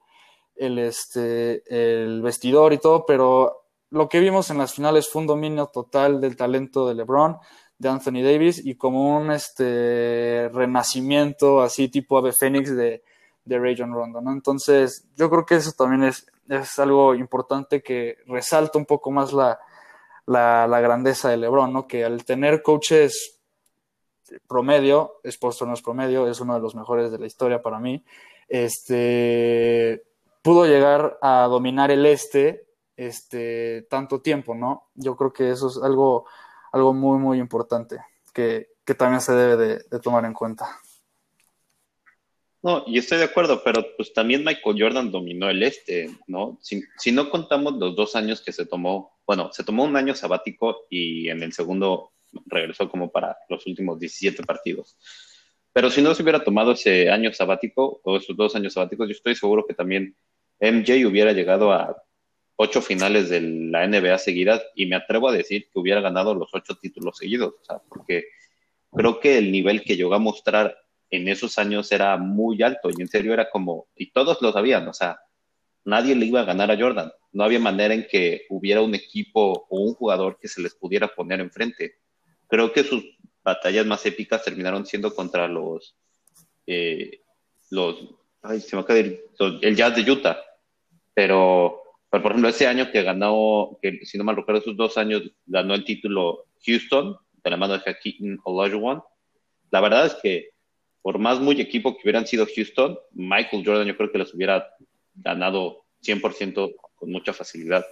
el, 0.55 0.77
este, 0.77 1.63
el 1.67 2.22
vestidor 2.22 2.72
y 2.74 2.77
todo, 2.77 3.03
pero 3.05 3.63
lo 3.89 4.08
que 4.08 4.20
vimos 4.20 4.51
en 4.51 4.60
las 4.60 4.74
finales 4.74 5.10
fue 5.10 5.22
un 5.22 5.27
dominio 5.27 5.67
total 5.67 6.22
del 6.22 6.36
talento 6.36 6.88
de 6.88 6.93
LeBron, 6.93 7.38
de 7.79 7.89
Anthony 7.89 8.22
Davis 8.22 8.63
y 8.63 8.75
como 8.75 9.17
un 9.17 9.32
este 9.32 10.50
renacimiento 10.53 11.62
así 11.62 11.89
tipo 11.89 12.17
Ave 12.17 12.32
Phoenix 12.32 12.75
de, 12.75 13.03
de 13.43 13.60
Rayon 13.60 13.91
Rondo, 13.91 14.22
¿no? 14.22 14.32
Entonces, 14.32 15.08
yo 15.15 15.29
creo 15.32 15.46
que 15.46 15.55
eso 15.55 15.72
también 15.72 16.03
es, 16.03 16.27
es 16.50 16.79
algo 16.79 17.15
importante 17.15 17.81
que 17.81 18.17
resalta 18.27 18.77
un 18.77 18.85
poco 18.85 19.12
más 19.12 19.33
la, 19.33 19.59
la, 20.25 20.67
la 20.67 20.79
grandeza 20.81 21.29
de 21.29 21.38
LeBron, 21.38 21.71
¿no? 21.71 21.88
Que 21.88 22.05
al 22.05 22.25
tener 22.25 22.62
coaches 22.62 23.39
promedio, 24.47 25.19
Sports 25.23 25.62
no 25.63 25.73
es 25.73 25.81
promedio, 25.81 26.27
es 26.27 26.39
uno 26.39 26.53
de 26.53 26.59
los 26.59 26.75
mejores 26.75 27.12
de 27.12 27.19
la 27.19 27.25
historia 27.25 27.62
para 27.62 27.79
mí, 27.79 28.03
este, 28.47 30.03
pudo 30.41 30.65
llegar 30.65 31.17
a 31.21 31.47
dominar 31.50 31.91
el 31.91 32.05
este 32.05 32.67
este, 32.95 33.83
tanto 33.89 34.21
tiempo, 34.21 34.55
¿no? 34.55 34.89
Yo 34.95 35.15
creo 35.15 35.33
que 35.33 35.51
eso 35.51 35.67
es 35.67 35.77
algo, 35.81 36.25
algo 36.71 36.93
muy, 36.93 37.17
muy 37.17 37.39
importante 37.39 38.00
que, 38.33 38.69
que 38.85 38.95
también 38.95 39.21
se 39.21 39.33
debe 39.33 39.57
de, 39.57 39.83
de, 39.89 40.00
tomar 40.00 40.25
en 40.25 40.33
cuenta. 40.33 40.79
No, 42.63 42.86
y 42.88 42.98
estoy 42.98 43.17
de 43.17 43.25
acuerdo, 43.25 43.62
pero 43.62 43.86
pues 43.98 44.13
también 44.13 44.46
Michael 44.46 44.77
Jordan 44.79 45.12
dominó 45.12 45.50
el 45.50 45.62
este, 45.63 46.10
¿no? 46.27 46.58
Si, 46.62 46.82
si 46.98 47.12
no 47.12 47.29
contamos 47.29 47.74
los 47.74 47.93
dos 47.93 48.15
años 48.15 48.41
que 48.41 48.53
se 48.53 48.65
tomó, 48.65 49.20
bueno, 49.27 49.51
se 49.51 49.65
tomó 49.65 49.84
un 49.84 49.98
año 49.98 50.15
sabático 50.15 50.86
y 50.89 51.27
en 51.27 51.43
el 51.43 51.51
segundo 51.51 52.13
regresó 52.46 52.89
como 52.89 53.12
para 53.12 53.38
los 53.50 53.67
últimos 53.67 54.00
17 54.00 54.43
partidos. 54.43 54.98
Pero 55.74 55.89
si 55.89 56.01
no 56.01 56.15
se 56.15 56.24
hubiera 56.24 56.43
tomado 56.43 56.72
ese 56.72 57.10
año 57.10 57.34
sabático 57.34 58.00
o 58.01 58.15
esos 58.15 58.38
dos 58.38 58.55
años 58.55 58.74
sabáticos, 58.74 59.10
yo 59.10 59.12
estoy 59.12 59.36
seguro 59.36 59.65
que 59.67 59.74
también 59.74 60.15
MJ 60.62 61.05
hubiera 61.05 61.34
llegado 61.34 61.74
a 61.74 62.01
ocho 62.55 62.82
finales 62.82 63.29
de 63.29 63.41
la 63.41 63.86
NBA 63.86 64.17
seguidas 64.20 64.63
y 64.74 64.86
me 64.86 64.96
atrevo 64.96 65.27
a 65.27 65.34
decir 65.34 65.67
que 65.70 65.79
hubiera 65.79 66.00
ganado 66.00 66.34
los 66.34 66.50
ocho 66.53 66.75
títulos 66.75 67.17
seguidos, 67.17 67.55
o 67.62 67.65
sea, 67.65 67.82
porque 67.89 68.25
creo 68.96 69.20
que 69.20 69.38
el 69.38 69.51
nivel 69.51 69.84
que 69.84 69.98
llegó 69.98 70.13
a 70.13 70.20
mostrar 70.20 70.77
en 71.15 71.27
esos 71.27 71.58
años 71.58 71.91
era 71.91 72.17
muy 72.17 72.62
alto 72.63 72.89
y 72.89 73.01
en 73.01 73.08
serio 73.08 73.34
era 73.34 73.50
como, 73.50 73.88
y 73.96 74.12
todos 74.12 74.41
lo 74.41 74.51
sabían, 74.51 74.88
o 74.88 74.93
sea, 74.93 75.20
nadie 75.86 76.15
le 76.15 76.25
iba 76.25 76.41
a 76.41 76.46
ganar 76.46 76.72
a 76.72 76.77
Jordan, 76.77 77.12
no 77.32 77.43
había 77.43 77.60
manera 77.60 77.93
en 77.93 78.08
que 78.10 78.46
hubiera 78.50 78.82
un 78.82 78.96
equipo 78.96 79.67
o 79.70 79.79
un 79.79 79.93
jugador 79.93 80.38
que 80.39 80.48
se 80.48 80.62
les 80.62 80.75
pudiera 80.75 81.08
poner 81.08 81.39
enfrente. 81.39 81.96
Creo 82.48 82.72
que 82.72 82.84
sus 82.84 83.03
batallas 83.43 83.86
más 83.86 84.05
épicas 84.05 84.43
terminaron 84.43 84.86
siendo 84.86 85.13
contra 85.13 85.48
los, 85.48 85.96
eh, 86.67 87.22
los, 87.72 87.98
ay, 88.41 88.60
se 88.60 88.75
me 88.75 88.82
acaba 88.82 89.00
de 89.00 89.25
el 89.62 89.75
Jazz 89.75 89.96
de 89.96 90.12
Utah, 90.12 90.39
pero 91.13 91.84
pero, 92.13 92.22
por 92.22 92.34
ejemplo, 92.34 92.50
ese 92.50 92.67
año 92.67 92.91
que 92.91 93.01
ganó, 93.01 93.79
que 93.82 94.05
si 94.05 94.20
no 94.20 94.24
mal 94.24 94.36
recuerdo, 94.36 94.62
esos 94.62 94.77
dos 94.77 95.00
años 95.00 95.24
ganó 95.48 95.74
el 95.74 95.84
título 95.84 96.46
Houston, 96.63 97.17
de 97.43 97.50
la 97.50 97.58
mano 97.58 97.74
de 97.74 97.89
Hakeem 97.89 98.38
Olajuwon. 98.43 99.01
La 99.72 99.82
verdad 99.82 100.05
es 100.05 100.13
que, 100.22 100.51
por 101.03 101.19
más 101.19 101.39
muy 101.39 101.62
equipo 101.62 101.93
que 101.93 102.01
hubieran 102.03 102.25
sido 102.25 102.48
Houston, 102.55 102.98
Michael 103.12 103.63
Jordan 103.63 103.86
yo 103.86 103.95
creo 103.95 104.12
que 104.12 104.17
los 104.17 104.33
hubiera 104.33 104.67
ganado 105.13 105.83
100% 106.03 106.74
con 106.95 107.12
mucha 107.12 107.33
facilidad. 107.33 107.86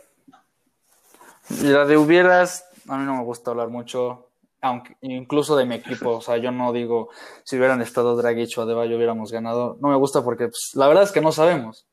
La 1.61 1.85
de 1.85 1.97
hubieras, 1.97 2.65
a 2.87 2.97
mí 2.97 3.05
no 3.05 3.17
me 3.17 3.23
gusta 3.23 3.51
hablar 3.51 3.67
mucho, 3.67 4.29
aunque 4.61 4.95
incluso 5.01 5.55
de 5.55 5.65
mi 5.65 5.75
equipo, 5.75 6.17
o 6.17 6.21
sea, 6.21 6.37
yo 6.37 6.51
no 6.51 6.73
digo 6.73 7.09
si 7.43 7.57
hubieran 7.57 7.81
estado 7.81 8.15
Dragic 8.15 8.57
o 8.57 8.61
Adebayo 8.63 8.95
hubiéramos 8.95 9.31
ganado, 9.31 9.77
no 9.79 9.89
me 9.89 9.95
gusta 9.97 10.23
porque 10.23 10.47
pues, 10.47 10.71
la 10.73 10.87
verdad 10.87 11.03
es 11.03 11.11
que 11.11 11.21
no 11.21 11.31
sabemos. 11.31 11.85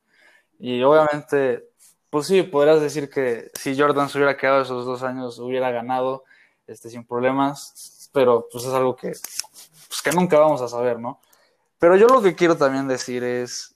Y 0.57 0.81
obviamente 0.81 1.69
pues 2.09 2.25
sí, 2.25 2.41
podrías 2.41 2.81
decir 2.81 3.09
que 3.09 3.51
si 3.53 3.77
Jordan 3.77 4.09
se 4.09 4.17
hubiera 4.17 4.35
quedado 4.35 4.63
esos 4.63 4.85
dos 4.85 5.03
años, 5.03 5.37
hubiera 5.39 5.69
ganado 5.69 6.23
este, 6.65 6.89
sin 6.89 7.05
problemas, 7.05 8.09
pero 8.13 8.47
pues 8.51 8.65
es 8.65 8.73
algo 8.73 8.95
que, 8.95 9.11
pues, 9.89 10.01
que 10.01 10.11
nunca 10.11 10.39
vamos 10.39 10.61
a 10.61 10.69
saber, 10.69 10.99
¿no? 10.99 11.19
Pero 11.77 11.97
yo 11.97 12.07
lo 12.07 12.21
que 12.21 12.35
quiero 12.35 12.55
también 12.55 12.87
decir 12.87 13.23
es, 13.23 13.75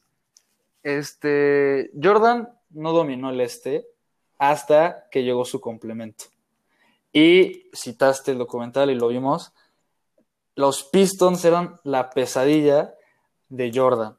este, 0.84 1.92
Jordan 2.02 2.50
no 2.70 2.94
dominó 2.94 3.32
el 3.32 3.42
este 3.42 3.86
hasta 4.38 5.10
que 5.10 5.24
llegó 5.24 5.44
su 5.44 5.60
complemento. 5.60 6.26
Y 7.12 7.70
citaste 7.76 8.32
el 8.32 8.38
documental 8.38 8.90
y 8.90 8.96
lo 8.96 9.10
vimos, 9.10 9.54
los 10.56 10.84
Pistons 10.84 11.44
eran 11.44 11.80
la 11.84 12.10
pesadilla 12.10 12.94
de 13.50 13.72
Jordan. 13.74 14.18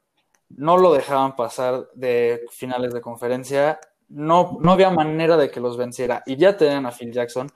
No 0.49 0.77
lo 0.77 0.93
dejaban 0.93 1.35
pasar 1.35 1.89
de 1.95 2.45
finales 2.51 2.93
de 2.93 3.01
conferencia 3.01 3.79
no, 4.09 4.57
no 4.61 4.71
había 4.71 4.89
manera 4.89 5.37
de 5.37 5.49
que 5.49 5.59
los 5.59 5.77
venciera. 5.77 6.23
Y 6.25 6.35
ya 6.35 6.57
tenían 6.57 6.85
a 6.85 6.91
Phil 6.91 7.11
Jackson 7.11 7.51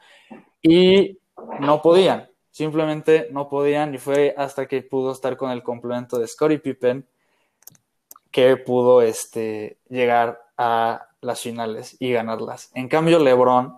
y 0.62 1.20
no 1.60 1.82
podían, 1.82 2.29
simplemente 2.52 3.28
no 3.32 3.50
podían. 3.50 3.94
Y 3.94 3.98
fue 3.98 4.34
hasta 4.38 4.68
que 4.68 4.82
pudo 4.82 5.12
estar 5.12 5.38
con 5.38 5.52
el 5.52 5.64
complemento 5.64 6.18
de 6.18 6.28
Scottie 6.28 6.60
Pippen 6.60 7.08
que 8.32 8.58
pudo 8.58 9.02
este, 9.02 9.80
llegar 9.90 10.42
a 10.58 11.08
las 11.22 11.42
finales 11.42 11.98
y 12.00 12.12
ganarlas. 12.12 12.72
En 12.74 12.88
cambio, 12.88 13.20
LeBron, 13.20 13.78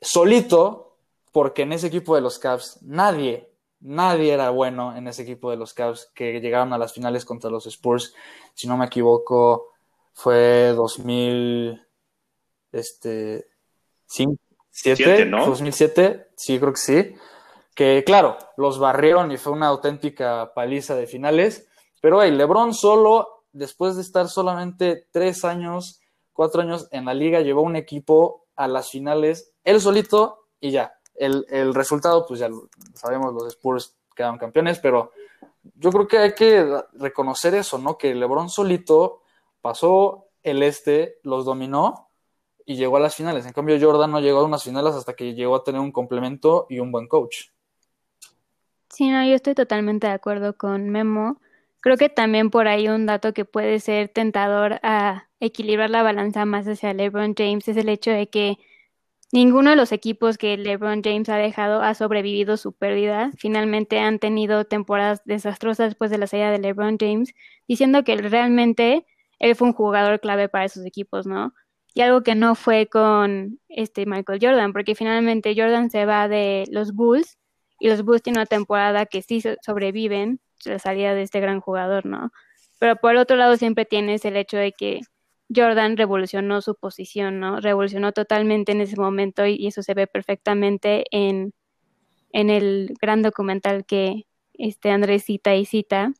solito, 0.00 0.96
porque 1.32 1.62
en 1.62 1.72
ese 1.72 1.88
equipo 1.88 2.14
de 2.14 2.22
los 2.22 2.38
Cavs 2.38 2.78
nadie, 2.82 3.50
nadie 3.80 4.32
era 4.32 4.50
bueno 4.50 4.96
en 4.96 5.06
ese 5.08 5.22
equipo 5.22 5.50
de 5.50 5.56
los 5.56 5.74
Cavs 5.74 6.10
que 6.14 6.40
llegaron 6.40 6.72
a 6.72 6.78
las 6.78 6.92
finales 6.92 7.24
contra 7.24 7.50
los 7.50 7.66
Spurs. 7.66 8.14
Si 8.54 8.66
no 8.66 8.76
me 8.76 8.86
equivoco, 8.86 9.72
fue 10.12 10.72
2000, 10.74 11.86
este, 12.72 13.46
2007, 14.72 15.26
¿no? 15.26 15.46
2007, 15.46 16.28
sí, 16.36 16.58
creo 16.58 16.72
que 16.72 16.78
sí. 16.78 17.14
Que 17.74 18.02
claro, 18.04 18.36
los 18.56 18.78
barrieron 18.78 19.32
y 19.32 19.36
fue 19.36 19.52
una 19.52 19.68
auténtica 19.68 20.52
paliza 20.54 20.94
de 20.94 21.06
finales. 21.06 21.68
Pero 22.00 22.22
hey, 22.22 22.30
LeBron 22.30 22.74
solo, 22.74 23.44
después 23.52 23.96
de 23.96 24.02
estar 24.02 24.28
solamente 24.28 25.06
tres 25.10 25.44
años, 25.44 26.00
cuatro 26.32 26.62
años 26.62 26.88
en 26.92 27.04
la 27.04 27.14
liga, 27.14 27.40
llevó 27.40 27.62
un 27.62 27.76
equipo 27.76 28.46
a 28.56 28.68
las 28.68 28.90
finales, 28.90 29.52
él 29.64 29.80
solito 29.80 30.46
y 30.60 30.70
ya. 30.70 30.94
El, 31.14 31.44
el 31.50 31.74
resultado, 31.74 32.24
pues 32.26 32.40
ya 32.40 32.48
sabemos, 32.94 33.34
los 33.34 33.46
Spurs 33.48 33.96
quedaron 34.14 34.38
campeones, 34.38 34.78
pero 34.78 35.12
yo 35.74 35.90
creo 35.90 36.08
que 36.08 36.18
hay 36.18 36.34
que 36.34 36.82
reconocer 36.94 37.54
eso, 37.54 37.78
¿no? 37.78 37.98
Que 37.98 38.14
LeBron 38.14 38.48
solito 38.48 39.22
pasó 39.60 40.28
el 40.42 40.62
este, 40.62 41.18
los 41.22 41.44
dominó 41.44 42.09
y 42.66 42.76
llegó 42.76 42.96
a 42.96 43.00
las 43.00 43.14
finales. 43.14 43.46
En 43.46 43.52
cambio, 43.52 43.78
Jordan 43.80 44.10
no 44.10 44.20
llegó 44.20 44.40
a 44.40 44.44
unas 44.44 44.64
finales 44.64 44.94
hasta 44.94 45.14
que 45.14 45.34
llegó 45.34 45.56
a 45.56 45.64
tener 45.64 45.80
un 45.80 45.92
complemento 45.92 46.66
y 46.68 46.78
un 46.78 46.92
buen 46.92 47.08
coach. 47.08 47.48
Sí, 48.88 49.08
no, 49.08 49.24
yo 49.24 49.34
estoy 49.34 49.54
totalmente 49.54 50.06
de 50.06 50.12
acuerdo 50.12 50.56
con 50.56 50.90
Memo. 50.90 51.40
Creo 51.80 51.96
que 51.96 52.08
también 52.08 52.50
por 52.50 52.68
ahí 52.68 52.88
un 52.88 53.06
dato 53.06 53.32
que 53.32 53.44
puede 53.44 53.80
ser 53.80 54.08
tentador 54.08 54.80
a 54.82 55.28
equilibrar 55.40 55.90
la 55.90 56.02
balanza 56.02 56.44
más 56.44 56.66
hacia 56.66 56.92
LeBron 56.92 57.34
James 57.36 57.66
es 57.68 57.76
el 57.76 57.88
hecho 57.88 58.10
de 58.10 58.28
que 58.28 58.58
ninguno 59.32 59.70
de 59.70 59.76
los 59.76 59.92
equipos 59.92 60.36
que 60.36 60.56
LeBron 60.56 61.02
James 61.02 61.28
ha 61.28 61.36
dejado 61.36 61.82
ha 61.82 61.94
sobrevivido 61.94 62.56
su 62.56 62.72
pérdida. 62.72 63.30
Finalmente 63.38 63.98
han 64.00 64.18
tenido 64.18 64.64
temporadas 64.64 65.22
desastrosas 65.24 65.90
después 65.90 66.10
de 66.10 66.18
la 66.18 66.26
salida 66.26 66.50
de 66.50 66.58
LeBron 66.58 66.98
James, 66.98 67.32
diciendo 67.66 68.04
que 68.04 68.16
realmente 68.16 69.06
él 69.38 69.56
fue 69.56 69.68
un 69.68 69.74
jugador 69.74 70.20
clave 70.20 70.48
para 70.48 70.66
esos 70.66 70.84
equipos, 70.84 71.26
¿no? 71.26 71.54
Y 71.94 72.02
algo 72.02 72.22
que 72.22 72.34
no 72.34 72.54
fue 72.54 72.86
con 72.86 73.58
este 73.68 74.06
Michael 74.06 74.38
Jordan, 74.40 74.72
porque 74.72 74.94
finalmente 74.94 75.54
Jordan 75.56 75.90
se 75.90 76.06
va 76.06 76.28
de 76.28 76.64
los 76.70 76.92
Bulls 76.92 77.38
y 77.80 77.88
los 77.88 78.02
Bulls 78.04 78.22
tienen 78.22 78.38
una 78.40 78.46
temporada 78.46 79.06
que 79.06 79.22
sí 79.22 79.42
sobreviven 79.62 80.40
la 80.64 80.78
salida 80.78 81.14
de 81.14 81.22
este 81.22 81.40
gran 81.40 81.60
jugador, 81.60 82.06
¿no? 82.06 82.30
Pero 82.78 82.96
por 82.96 83.12
el 83.12 83.18
otro 83.18 83.36
lado 83.36 83.56
siempre 83.56 83.84
tienes 83.84 84.24
el 84.24 84.36
hecho 84.36 84.56
de 84.56 84.72
que 84.72 85.00
Jordan 85.54 85.96
revolucionó 85.96 86.60
su 86.60 86.76
posición, 86.76 87.40
¿no? 87.40 87.60
Revolucionó 87.60 88.12
totalmente 88.12 88.72
en 88.72 88.80
ese 88.80 88.96
momento 88.96 89.46
y, 89.46 89.66
eso 89.66 89.82
se 89.82 89.94
ve 89.94 90.06
perfectamente 90.06 91.04
en, 91.10 91.52
en 92.32 92.50
el 92.50 92.94
gran 93.00 93.22
documental 93.22 93.84
que 93.84 94.26
este 94.54 94.90
Andrés 94.90 95.24
cita 95.24 95.56
y 95.56 95.64
cita, 95.64 96.12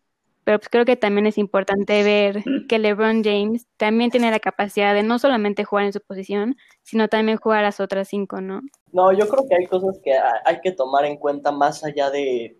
pero 0.50 0.58
pues 0.58 0.68
creo 0.68 0.84
que 0.84 0.96
también 0.96 1.28
es 1.28 1.38
importante 1.38 2.02
ver 2.02 2.42
que 2.68 2.80
LeBron 2.80 3.22
James 3.22 3.68
también 3.76 4.10
tiene 4.10 4.32
la 4.32 4.40
capacidad 4.40 4.94
de 4.94 5.04
no 5.04 5.20
solamente 5.20 5.62
jugar 5.62 5.84
en 5.84 5.92
su 5.92 6.00
posición, 6.00 6.56
sino 6.82 7.06
también 7.06 7.38
jugar 7.38 7.60
a 7.60 7.62
las 7.68 7.78
otras 7.78 8.08
cinco, 8.08 8.40
¿no? 8.40 8.60
No, 8.90 9.12
yo 9.12 9.28
creo 9.28 9.46
que 9.48 9.54
hay 9.54 9.66
cosas 9.66 10.00
que 10.02 10.10
hay 10.12 10.60
que 10.60 10.72
tomar 10.72 11.04
en 11.04 11.18
cuenta 11.18 11.52
más 11.52 11.84
allá 11.84 12.10
de, 12.10 12.58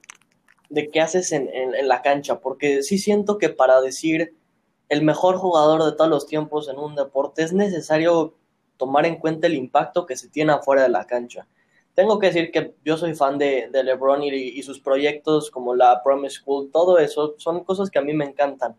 de 0.69 0.89
qué 0.89 1.01
haces 1.01 1.33
en, 1.33 1.51
en, 1.53 1.89
la 1.89 2.01
cancha, 2.01 2.39
porque 2.39 2.85
sí 2.85 2.97
siento 2.97 3.39
que 3.39 3.49
para 3.49 3.81
decir 3.81 4.37
el 4.89 5.03
mejor 5.03 5.39
jugador 5.39 5.83
de 5.83 5.91
todos 5.91 6.09
los 6.09 6.29
tiempos 6.29 6.69
en 6.69 6.79
un 6.79 6.95
deporte 6.95 7.43
es 7.43 7.53
necesario 7.53 8.37
tomar 8.77 9.05
en 9.05 9.17
cuenta 9.17 9.49
el 9.49 9.55
impacto 9.55 10.07
que 10.07 10.15
se 10.15 10.29
tiene 10.29 10.53
afuera 10.53 10.85
de 10.85 10.91
la 10.91 11.09
cancha 11.09 11.49
tengo 12.01 12.19
que 12.19 12.29
decir 12.29 12.51
que 12.51 12.73
yo 12.83 12.97
soy 12.97 13.15
fan 13.15 13.37
de, 13.37 13.69
LeBron 13.71 14.23
y, 14.23 14.63
sus 14.63 14.81
proyectos 14.81 15.51
como 15.51 15.75
la 15.75 16.03
Promise 16.03 16.37
School, 16.37 16.71
todo 16.73 16.99
eso 16.99 17.35
son 17.37 17.63
cosas 17.63 17.91
que 17.91 17.99
a 17.99 18.03
mí 18.03 18.15
me 18.15 18.25
encantan. 18.25 18.75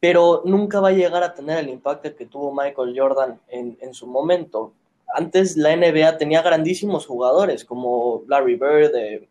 pero 0.00 0.42
nunca 0.44 0.80
va 0.80 0.88
a 0.88 0.92
llegar 0.92 1.22
a 1.22 1.34
tener 1.34 1.58
el 1.58 1.68
impacto 1.68 2.16
que 2.16 2.26
tuvo 2.26 2.52
Michael 2.52 2.98
Jordan 2.98 3.40
en, 3.46 3.78
en 3.80 3.94
su 3.94 4.08
momento. 4.08 4.72
Antes 5.14 5.56
la 5.56 5.76
NBA 5.76 6.18
tenía 6.18 6.42
grandísimos 6.42 7.06
jugadores 7.06 7.64
como 7.64 8.24
Larry 8.26 8.56
Bird, 8.56 8.96
eh, 8.96 9.28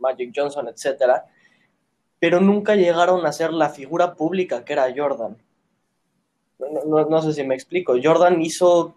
Magic 0.00 0.32
Johnson, 0.34 0.66
etcétera, 0.66 1.24
pero 2.18 2.40
nunca 2.40 2.74
llegaron 2.74 3.24
a 3.26 3.32
ser 3.32 3.52
la 3.52 3.68
figura 3.68 4.14
pública 4.14 4.64
que 4.64 4.72
era 4.72 4.92
Jordan. 4.94 5.36
No 6.58 7.22
sé 7.22 7.32
si 7.32 7.44
me 7.44 7.54
explico. 7.54 7.94
Jordan 8.02 8.42
hizo 8.42 8.96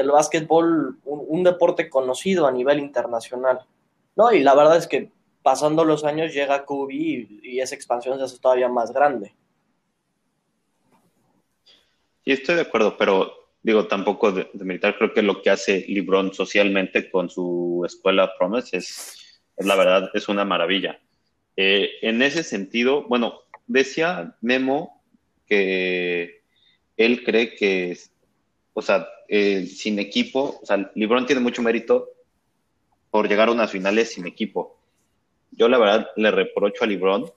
del 0.00 0.10
básquetbol 0.10 0.98
un, 1.04 1.44
deporte 1.44 1.88
conocido 1.88 2.46
a 2.46 2.52
nivel 2.52 2.78
internacional. 2.78 3.60
¿no? 4.16 4.32
Y 4.32 4.42
la 4.42 4.54
verdad 4.54 4.76
es 4.76 4.86
que 4.86 5.10
pasando 5.42 5.84
los 5.84 6.04
años 6.04 6.32
llega 6.32 6.64
Kobe 6.64 6.94
y, 6.94 7.40
y 7.42 7.60
esa 7.60 7.74
expansión 7.74 8.18
se 8.18 8.24
hace 8.24 8.38
todavía 8.38 8.68
más 8.68 8.92
grande. 8.92 9.34
Sí, 12.24 12.32
estoy 12.32 12.56
de 12.56 12.62
acuerdo, 12.62 12.96
pero 12.96 13.40
digo, 13.62 13.86
tampoco 13.86 14.32
de, 14.32 14.48
militar, 14.54 14.96
creo 14.96 15.12
que 15.12 15.22
lo 15.22 15.42
que 15.42 15.50
hace 15.50 15.84
LeBron 15.88 16.32
socialmente 16.32 17.10
con 17.10 17.28
su 17.28 17.82
escuela 17.86 18.32
Promise 18.38 18.76
es, 18.76 19.42
es 19.56 19.66
la 19.66 19.76
verdad, 19.76 20.10
es 20.14 20.28
una 20.28 20.44
maravilla. 20.44 21.00
Eh, 21.56 21.90
en 22.02 22.22
ese 22.22 22.42
sentido, 22.42 23.04
bueno, 23.08 23.40
decía 23.66 24.36
Memo 24.40 25.02
que 25.46 26.42
él 26.96 27.24
cree 27.24 27.54
que, 27.54 27.98
o 28.80 28.82
sea, 28.82 29.06
eh, 29.28 29.66
sin 29.66 29.98
equipo, 29.98 30.58
o 30.62 30.64
sea, 30.64 30.90
LeBron 30.94 31.26
tiene 31.26 31.42
mucho 31.42 31.60
mérito 31.60 32.08
por 33.10 33.28
llegar 33.28 33.48
a 33.48 33.52
unas 33.52 33.70
finales 33.70 34.14
sin 34.14 34.26
equipo. 34.26 34.80
Yo 35.50 35.68
la 35.68 35.76
verdad 35.76 36.08
le 36.16 36.30
reprocho 36.30 36.82
a 36.82 36.86
LeBron, 36.86 37.30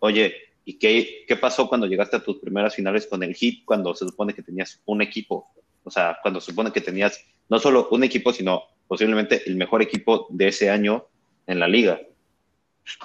oye, 0.00 0.34
¿y 0.66 0.74
qué, 0.74 1.24
qué 1.26 1.36
pasó 1.36 1.70
cuando 1.70 1.86
llegaste 1.86 2.16
a 2.16 2.22
tus 2.22 2.36
primeras 2.36 2.74
finales 2.74 3.06
con 3.06 3.22
el 3.22 3.34
Heat 3.34 3.64
cuando 3.64 3.94
se 3.94 4.04
supone 4.04 4.34
que 4.34 4.42
tenías 4.42 4.82
un 4.84 5.00
equipo? 5.00 5.48
O 5.84 5.90
sea, 5.90 6.18
cuando 6.20 6.38
se 6.38 6.50
supone 6.50 6.70
que 6.70 6.82
tenías 6.82 7.18
no 7.48 7.58
solo 7.58 7.88
un 7.90 8.04
equipo, 8.04 8.30
sino 8.30 8.64
posiblemente 8.86 9.42
el 9.46 9.56
mejor 9.56 9.80
equipo 9.80 10.26
de 10.28 10.48
ese 10.48 10.68
año 10.68 11.06
en 11.46 11.60
la 11.60 11.68
liga. 11.68 11.98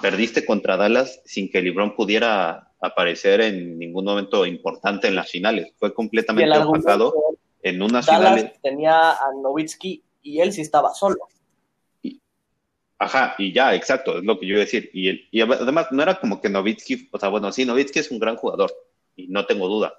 Perdiste 0.02 0.44
contra 0.44 0.76
Dallas 0.76 1.22
sin 1.24 1.50
que 1.50 1.62
LeBron 1.62 1.96
pudiera 1.96 2.72
aparecer 2.78 3.40
en 3.40 3.78
ningún 3.78 4.04
momento 4.04 4.44
importante 4.44 5.08
en 5.08 5.14
las 5.14 5.30
finales. 5.30 5.72
Fue 5.78 5.94
completamente 5.94 6.58
opacado 6.58 7.14
en 7.62 7.82
unas 7.82 8.06
Dallas 8.06 8.34
finales. 8.34 8.60
tenía 8.62 9.12
a 9.12 9.32
Nowitzki 9.42 10.02
y 10.22 10.40
él 10.40 10.52
sí 10.52 10.62
estaba 10.62 10.94
solo. 10.94 11.18
Y, 12.02 12.20
ajá, 12.98 13.34
y 13.38 13.52
ya, 13.52 13.74
exacto, 13.74 14.18
es 14.18 14.24
lo 14.24 14.38
que 14.38 14.46
yo 14.46 14.54
iba 14.54 14.62
a 14.62 14.64
decir. 14.64 14.90
Y, 14.92 15.28
y 15.30 15.40
además 15.40 15.88
no 15.90 16.02
era 16.02 16.20
como 16.20 16.40
que 16.40 16.48
Nowitzki, 16.48 17.08
o 17.12 17.18
sea, 17.18 17.28
bueno, 17.28 17.52
sí, 17.52 17.64
Nowitzki 17.64 17.98
es 17.98 18.10
un 18.10 18.18
gran 18.18 18.36
jugador, 18.36 18.72
y 19.16 19.28
no 19.28 19.46
tengo 19.46 19.68
duda, 19.68 19.94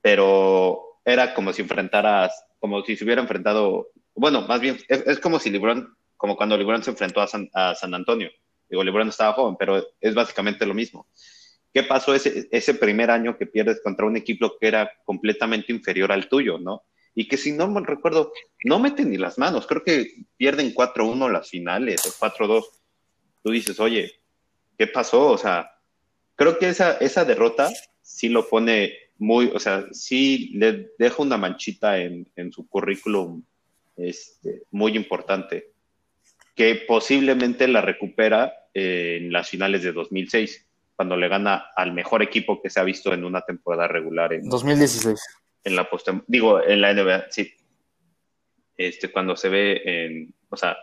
pero 0.00 1.00
era 1.04 1.34
como 1.34 1.52
si 1.52 1.62
enfrentaras, 1.62 2.44
como 2.60 2.82
si 2.82 2.96
se 2.96 3.04
hubiera 3.04 3.22
enfrentado, 3.22 3.88
bueno, 4.14 4.42
más 4.42 4.60
bien, 4.60 4.78
es, 4.88 5.06
es 5.06 5.18
como 5.20 5.38
si 5.38 5.50
LeBron, 5.50 5.96
como 6.16 6.36
cuando 6.36 6.56
LeBron 6.56 6.82
se 6.82 6.90
enfrentó 6.90 7.20
a 7.20 7.26
San, 7.28 7.48
a 7.54 7.74
San 7.74 7.94
Antonio. 7.94 8.30
Digo, 8.68 8.84
LeBron 8.84 9.08
estaba 9.08 9.32
joven, 9.32 9.56
pero 9.58 9.82
es 10.00 10.14
básicamente 10.14 10.66
lo 10.66 10.74
mismo. 10.74 11.06
¿Qué 11.78 11.84
pasó 11.84 12.12
ese, 12.12 12.48
ese 12.50 12.74
primer 12.74 13.08
año 13.08 13.38
que 13.38 13.46
pierdes 13.46 13.80
contra 13.80 14.04
un 14.04 14.16
equipo 14.16 14.56
que 14.60 14.66
era 14.66 14.90
completamente 15.04 15.72
inferior 15.72 16.10
al 16.10 16.28
tuyo, 16.28 16.58
no? 16.58 16.82
Y 17.14 17.28
que 17.28 17.36
si 17.36 17.52
no 17.52 17.68
me 17.68 17.80
recuerdo, 17.86 18.32
no 18.64 18.80
meten 18.80 19.10
ni 19.10 19.16
las 19.16 19.38
manos. 19.38 19.64
Creo 19.68 19.84
que 19.84 20.24
pierden 20.36 20.74
4-1 20.74 21.30
las 21.30 21.48
finales 21.48 22.04
o 22.04 22.10
4-2. 22.10 22.64
Tú 23.44 23.52
dices, 23.52 23.78
oye, 23.78 24.10
¿qué 24.76 24.88
pasó? 24.88 25.28
O 25.28 25.38
sea, 25.38 25.70
creo 26.34 26.58
que 26.58 26.68
esa, 26.68 26.96
esa 26.96 27.24
derrota 27.24 27.70
sí 28.02 28.28
lo 28.28 28.48
pone 28.48 28.94
muy, 29.18 29.52
o 29.54 29.60
sea, 29.60 29.86
sí 29.92 30.50
le 30.54 30.90
deja 30.98 31.22
una 31.22 31.36
manchita 31.36 32.00
en, 32.00 32.28
en 32.34 32.50
su 32.50 32.66
currículum 32.66 33.44
este, 33.96 34.64
muy 34.72 34.96
importante, 34.96 35.70
que 36.56 36.74
posiblemente 36.88 37.68
la 37.68 37.82
recupera 37.82 38.52
eh, 38.74 39.18
en 39.20 39.30
las 39.30 39.48
finales 39.48 39.84
de 39.84 39.92
2006 39.92 40.64
cuando 40.98 41.16
le 41.16 41.28
gana 41.28 41.70
al 41.76 41.92
mejor 41.92 42.24
equipo 42.24 42.60
que 42.60 42.70
se 42.70 42.80
ha 42.80 42.82
visto 42.82 43.14
en 43.14 43.24
una 43.24 43.42
temporada 43.42 43.86
regular. 43.86 44.32
En, 44.32 44.48
2016. 44.48 45.16
En 45.62 45.76
la 45.76 45.88
post 45.88 46.08
digo, 46.26 46.60
en 46.60 46.80
la 46.80 46.92
NBA, 46.92 47.26
sí. 47.30 47.52
Este, 48.76 49.08
cuando 49.12 49.36
se 49.36 49.48
ve 49.48 49.80
en, 49.84 50.34
o 50.48 50.56
sea, 50.56 50.76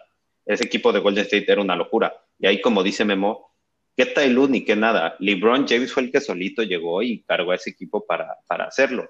ese 0.45 0.63
equipo 0.63 0.93
de 0.93 1.01
Golden 1.01 1.25
State 1.25 1.51
era 1.51 1.59
una 1.59 1.75
locura. 1.75 2.13
Y 2.39 2.47
ahí, 2.47 2.61
como 2.61 2.81
dice 2.81 3.03
Memo, 3.03 3.51
qué 3.97 4.05
Taylor 4.05 4.49
ni 4.49 4.63
qué 4.63 4.77
nada. 4.77 5.17
LeBron 5.19 5.67
James 5.67 5.91
fue 5.91 6.03
el 6.03 6.13
que 6.13 6.21
solito 6.21 6.63
llegó 6.63 7.01
y 7.01 7.21
cargó 7.23 7.51
a 7.51 7.55
ese 7.55 7.71
equipo 7.71 8.05
para, 8.05 8.37
para 8.47 8.67
hacerlo. 8.67 9.09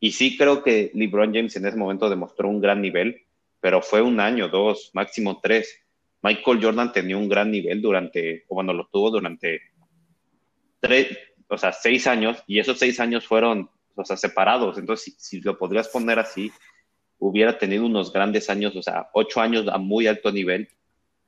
Y 0.00 0.12
sí 0.12 0.38
creo 0.38 0.62
que 0.62 0.92
LeBron 0.94 1.34
James 1.34 1.54
en 1.56 1.66
ese 1.66 1.76
momento 1.76 2.08
demostró 2.08 2.48
un 2.48 2.62
gran 2.62 2.80
nivel, 2.80 3.20
pero 3.60 3.82
fue 3.82 4.00
un 4.00 4.18
año, 4.18 4.48
dos, 4.48 4.92
máximo 4.94 5.40
tres. 5.42 5.78
Michael 6.22 6.64
Jordan 6.64 6.90
tenía 6.90 7.18
un 7.18 7.28
gran 7.28 7.50
nivel 7.50 7.82
durante, 7.82 8.46
o 8.48 8.54
cuando 8.54 8.72
lo 8.72 8.86
tuvo 8.86 9.10
durante 9.10 9.71
tres, 10.82 11.16
o 11.48 11.56
sea, 11.56 11.72
seis 11.72 12.06
años, 12.06 12.42
y 12.46 12.58
esos 12.58 12.78
seis 12.78 12.98
años 13.00 13.26
fueron, 13.26 13.70
o 13.94 14.04
sea, 14.04 14.16
separados. 14.16 14.76
Entonces, 14.76 15.14
si, 15.18 15.40
lo 15.40 15.56
podrías 15.56 15.88
poner 15.88 16.18
así, 16.18 16.52
hubiera 17.18 17.56
tenido 17.56 17.86
unos 17.86 18.12
grandes 18.12 18.50
años, 18.50 18.74
o 18.74 18.82
sea, 18.82 19.08
ocho 19.14 19.40
años 19.40 19.66
a 19.68 19.78
muy 19.78 20.08
alto 20.08 20.32
nivel, 20.32 20.68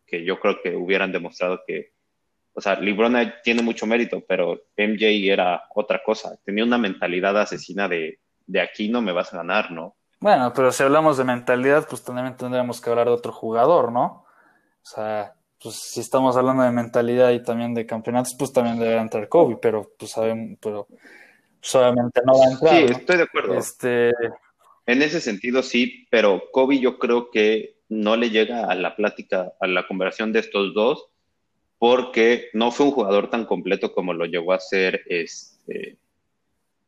que 0.04 0.24
yo 0.24 0.40
creo 0.40 0.60
que 0.60 0.74
hubieran 0.74 1.12
demostrado 1.12 1.60
que, 1.66 1.92
o 2.52 2.60
sea, 2.60 2.78
LeBron 2.78 3.16
tiene 3.44 3.62
mucho 3.62 3.86
mérito, 3.86 4.22
pero 4.26 4.64
MJ 4.76 5.32
era 5.32 5.62
otra 5.74 6.02
cosa. 6.02 6.36
Tenía 6.44 6.64
una 6.64 6.78
mentalidad 6.78 7.38
asesina 7.38 7.88
de, 7.88 8.18
de 8.46 8.60
aquí 8.60 8.88
no 8.88 9.02
me 9.02 9.12
vas 9.12 9.32
a 9.32 9.38
ganar, 9.38 9.70
¿no? 9.70 9.96
Bueno, 10.20 10.52
pero 10.54 10.72
si 10.72 10.82
hablamos 10.82 11.16
de 11.16 11.24
mentalidad, 11.24 11.86
pues 11.88 12.02
también 12.02 12.36
tendríamos 12.36 12.80
que 12.80 12.90
hablar 12.90 13.06
de 13.06 13.12
otro 13.12 13.32
jugador, 13.32 13.92
¿no? 13.92 14.04
O 14.04 14.86
sea, 14.86 15.34
pues 15.62 15.76
si 15.76 16.00
estamos 16.00 16.36
hablando 16.36 16.62
de 16.62 16.70
mentalidad 16.70 17.30
y 17.32 17.42
también 17.42 17.74
de 17.74 17.86
campeonatos, 17.86 18.34
pues 18.38 18.52
también 18.52 18.78
debe 18.78 18.96
entrar 18.96 19.28
Kobe, 19.28 19.58
pero 19.60 19.90
pues 19.98 20.12
sabemos, 20.12 20.58
pero 20.60 20.86
pues, 21.60 21.74
obviamente 21.74 22.20
no 22.26 22.38
va 22.38 22.44
a 22.44 22.50
entrar. 22.50 22.76
Sí, 22.76 22.84
¿no? 22.84 22.98
estoy 22.98 23.16
de 23.16 23.22
acuerdo. 23.22 23.54
Este... 23.54 24.12
En 24.86 25.00
ese 25.00 25.20
sentido 25.20 25.62
sí, 25.62 26.06
pero 26.10 26.42
Kobe 26.52 26.78
yo 26.78 26.98
creo 26.98 27.30
que 27.30 27.76
no 27.88 28.16
le 28.16 28.30
llega 28.30 28.66
a 28.66 28.74
la 28.74 28.96
plática, 28.96 29.52
a 29.60 29.66
la 29.66 29.86
conversación 29.86 30.32
de 30.32 30.40
estos 30.40 30.74
dos, 30.74 31.06
porque 31.78 32.48
no 32.52 32.70
fue 32.70 32.86
un 32.86 32.92
jugador 32.92 33.30
tan 33.30 33.46
completo 33.46 33.92
como 33.92 34.14
lo 34.14 34.26
llegó 34.26 34.52
a 34.52 34.60
ser 34.60 35.02
este, 35.06 35.98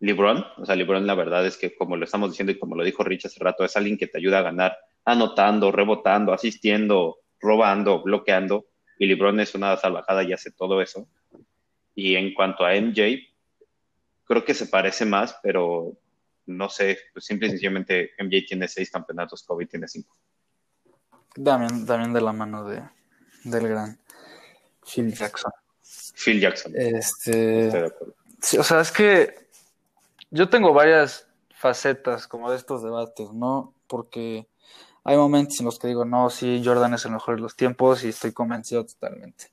LeBron. 0.01 0.45
O 0.59 0.67
sea, 0.67 0.77
LeBron 0.77 1.07
la 1.07 1.15
verdad 1.15 1.47
es 1.47 1.57
que 1.57 1.75
como 1.75 1.97
lo 1.97 2.05
estamos 2.05 2.31
diciendo 2.31 2.53
y 2.53 2.59
como 2.59 2.77
lo 2.77 2.85
dijo 2.85 3.05
Rich 3.05 3.27
hace 3.27 3.43
rato, 3.43 3.65
es 3.65 3.77
alguien 3.77 3.99
que 3.99 4.07
te 4.07 4.19
ayuda 4.19 4.39
a 4.39 4.43
ganar 4.43 4.77
anotando, 5.05 5.71
rebotando, 5.73 6.33
asistiendo, 6.33 7.19
robando, 7.41 8.03
bloqueando, 8.03 8.67
y 8.99 9.07
LeBron 9.07 9.41
es 9.41 9.55
una 9.55 9.77
salvajada 9.77 10.23
y 10.23 10.33
hace 10.33 10.51
todo 10.51 10.81
eso. 10.81 11.09
Y 11.95 12.17
en 12.17 12.35
cuanto 12.35 12.65
a 12.65 12.75
MJ, 12.75 13.21
creo 14.25 14.45
que 14.45 14.55
se 14.55 14.67
parece 14.67 15.05
más, 15.05 15.39
pero 15.43 15.97
no 16.47 16.69
sé, 16.69 16.99
pues 17.13 17.25
simple 17.25 17.49
y 17.49 17.51
sencillamente 17.51 18.13
MJ 18.19 18.47
tiene 18.47 18.69
seis 18.69 18.91
campeonatos, 18.91 19.43
Kobe 19.43 19.67
tiene 19.67 19.89
cinco. 19.89 20.17
También, 21.43 21.85
también 21.85 22.13
de 22.13 22.21
la 22.21 22.33
mano 22.33 22.65
de, 22.65 22.83
del 23.45 23.69
gran 23.69 23.99
Phil 24.85 25.13
Jackson. 25.13 25.53
Phil 26.15 26.41
Jackson. 26.41 26.73
Este, 26.75 27.93
sí, 28.41 28.59
o 28.59 28.63
sea, 28.63 28.81
es 28.81 28.91
que 28.91 29.49
yo 30.31 30.49
tengo 30.49 30.73
varias 30.73 31.29
facetas 31.51 32.27
como 32.27 32.51
de 32.51 32.57
estos 32.57 32.83
debates, 32.83 33.33
¿no? 33.33 33.75
Porque 33.87 34.49
hay 35.07 35.17
momentos 35.17 35.61
en 35.61 35.67
los 35.67 35.79
que 35.79 35.87
digo, 35.87 36.05
no, 36.05 36.31
sí, 36.31 36.61
Jordan 36.65 36.95
es 36.95 37.05
el 37.05 37.13
mejor 37.13 37.37
de 37.37 37.43
los 37.43 37.55
tiempos 37.55 38.03
y 38.03 38.09
estoy 38.09 38.33
convencido 38.33 38.85
totalmente. 38.85 39.53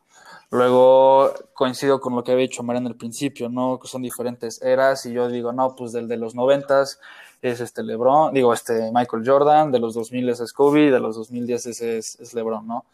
Luego 0.49 1.31
coincido 1.53 2.01
con 2.01 2.15
lo 2.15 2.23
que 2.23 2.31
había 2.31 2.47
dicho 2.47 2.63
María 2.63 2.81
en 2.81 2.87
el 2.87 2.95
principio, 2.95 3.49
¿no? 3.49 3.79
Que 3.79 3.87
son 3.87 4.01
diferentes 4.01 4.63
eras 4.63 5.05
y 5.05 5.13
yo 5.13 5.27
digo, 5.27 5.53
no, 5.53 5.75
pues 5.75 5.91
del 5.91 6.07
de 6.07 6.17
los 6.17 6.33
noventas 6.33 6.99
es 7.43 7.59
este 7.59 7.83
LeBron, 7.83 8.33
digo, 8.33 8.51
este 8.51 8.91
Michael 8.91 9.23
Jordan, 9.23 9.71
de 9.71 9.77
los 9.77 9.93
2000 9.93 10.29
es 10.29 10.53
Kobe, 10.53 10.89
de 10.89 10.99
los 10.99 11.15
2010 11.17 11.65
es, 11.67 11.81
es, 11.81 12.19
es 12.19 12.33
LeBron, 12.33 12.67
¿no? 12.67 12.85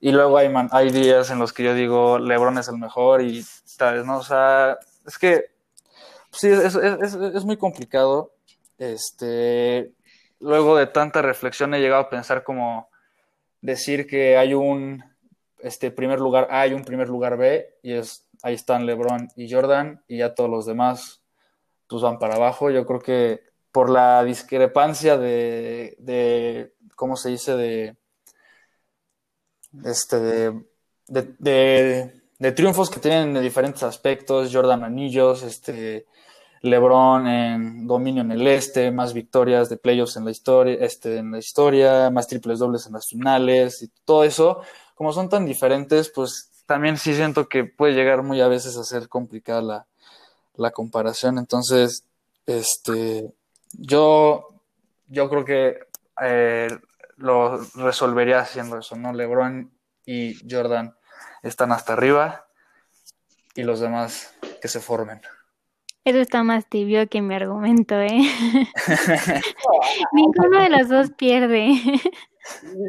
Y 0.00 0.10
luego 0.10 0.38
hay, 0.38 0.48
man, 0.48 0.68
hay 0.72 0.90
días 0.90 1.30
en 1.30 1.38
los 1.38 1.52
que 1.52 1.62
yo 1.62 1.74
digo, 1.74 2.18
LeBron 2.18 2.58
es 2.58 2.66
el 2.66 2.78
mejor 2.78 3.22
y 3.22 3.44
tal, 3.76 4.04
¿no? 4.04 4.18
O 4.18 4.24
sea, 4.24 4.76
es 5.06 5.18
que 5.18 5.52
sí, 6.32 6.48
es, 6.48 6.74
es, 6.74 7.14
es 7.14 7.44
muy 7.44 7.56
complicado. 7.56 8.32
Este, 8.76 9.92
luego 10.40 10.76
de 10.76 10.86
tanta 10.86 11.22
reflexión 11.22 11.74
he 11.74 11.80
llegado 11.80 12.02
a 12.02 12.10
pensar 12.10 12.44
como 12.44 12.88
decir 13.60 14.06
que 14.06 14.36
hay 14.36 14.54
un 14.54 15.02
este 15.60 15.90
primer 15.90 16.20
lugar 16.20 16.48
A 16.50 16.66
y 16.66 16.74
un 16.74 16.84
primer 16.84 17.08
lugar 17.08 17.36
B 17.36 17.78
y 17.82 17.92
es 17.92 18.26
ahí 18.42 18.54
están 18.54 18.86
LeBron 18.86 19.28
y 19.36 19.52
Jordan 19.52 20.02
y 20.06 20.18
ya 20.18 20.34
todos 20.34 20.48
los 20.48 20.66
demás 20.66 21.20
pues 21.88 22.02
van 22.02 22.18
para 22.18 22.36
abajo. 22.36 22.70
Yo 22.70 22.86
creo 22.86 23.00
que 23.00 23.42
por 23.72 23.90
la 23.90 24.22
discrepancia 24.24 25.16
de, 25.16 25.96
de 25.98 26.74
¿cómo 26.94 27.16
se 27.16 27.30
dice? 27.30 27.56
de 27.56 27.96
este 29.84 30.20
de, 30.20 30.64
de, 31.06 31.34
de, 31.38 32.22
de 32.38 32.52
triunfos 32.52 32.90
que 32.90 33.00
tienen 33.00 33.34
de 33.34 33.40
diferentes 33.40 33.82
aspectos, 33.82 34.50
Jordan 34.52 34.84
anillos, 34.84 35.42
este 35.42 36.06
LeBron 36.62 37.26
en 37.26 37.86
dominio 37.86 38.22
en 38.22 38.32
el 38.32 38.46
este, 38.46 38.90
más 38.90 39.12
victorias 39.14 39.68
de 39.68 39.76
playoffs 39.76 40.16
en 40.16 40.24
la 40.24 40.30
historia, 40.30 40.76
este, 40.80 41.18
en 41.18 41.32
la 41.32 41.38
historia, 41.38 42.10
más 42.10 42.26
triples 42.26 42.58
dobles 42.58 42.86
en 42.86 42.92
las 42.94 43.06
finales 43.06 43.82
y 43.82 43.90
todo 44.04 44.24
eso, 44.24 44.62
como 44.94 45.12
son 45.12 45.28
tan 45.28 45.46
diferentes, 45.46 46.10
pues 46.10 46.50
también 46.66 46.98
sí 46.98 47.14
siento 47.14 47.48
que 47.48 47.64
puede 47.64 47.94
llegar 47.94 48.22
muy 48.22 48.40
a 48.40 48.48
veces 48.48 48.76
a 48.76 48.84
ser 48.84 49.08
complicada 49.08 49.62
la, 49.62 49.86
la 50.56 50.70
comparación. 50.70 51.38
Entonces, 51.38 52.04
este, 52.46 53.32
yo, 53.72 54.48
yo 55.06 55.30
creo 55.30 55.44
que 55.44 55.78
eh, 56.20 56.68
lo 57.16 57.58
resolvería 57.74 58.40
haciendo 58.40 58.78
eso, 58.78 58.96
¿no? 58.96 59.12
LeBron 59.12 59.70
y 60.04 60.36
Jordan 60.48 60.94
están 61.42 61.72
hasta 61.72 61.92
arriba 61.92 62.46
y 63.54 63.62
los 63.62 63.80
demás 63.80 64.34
que 64.60 64.68
se 64.68 64.80
formen. 64.80 65.20
Eso 66.08 66.20
está 66.20 66.42
más 66.42 66.66
tibio 66.66 67.06
que 67.06 67.20
mi 67.20 67.34
argumento, 67.34 67.94
¿eh? 68.00 68.22
Ninguno 70.14 70.62
de 70.62 70.70
los 70.70 70.88
dos 70.88 71.10
pierde. 71.10 71.74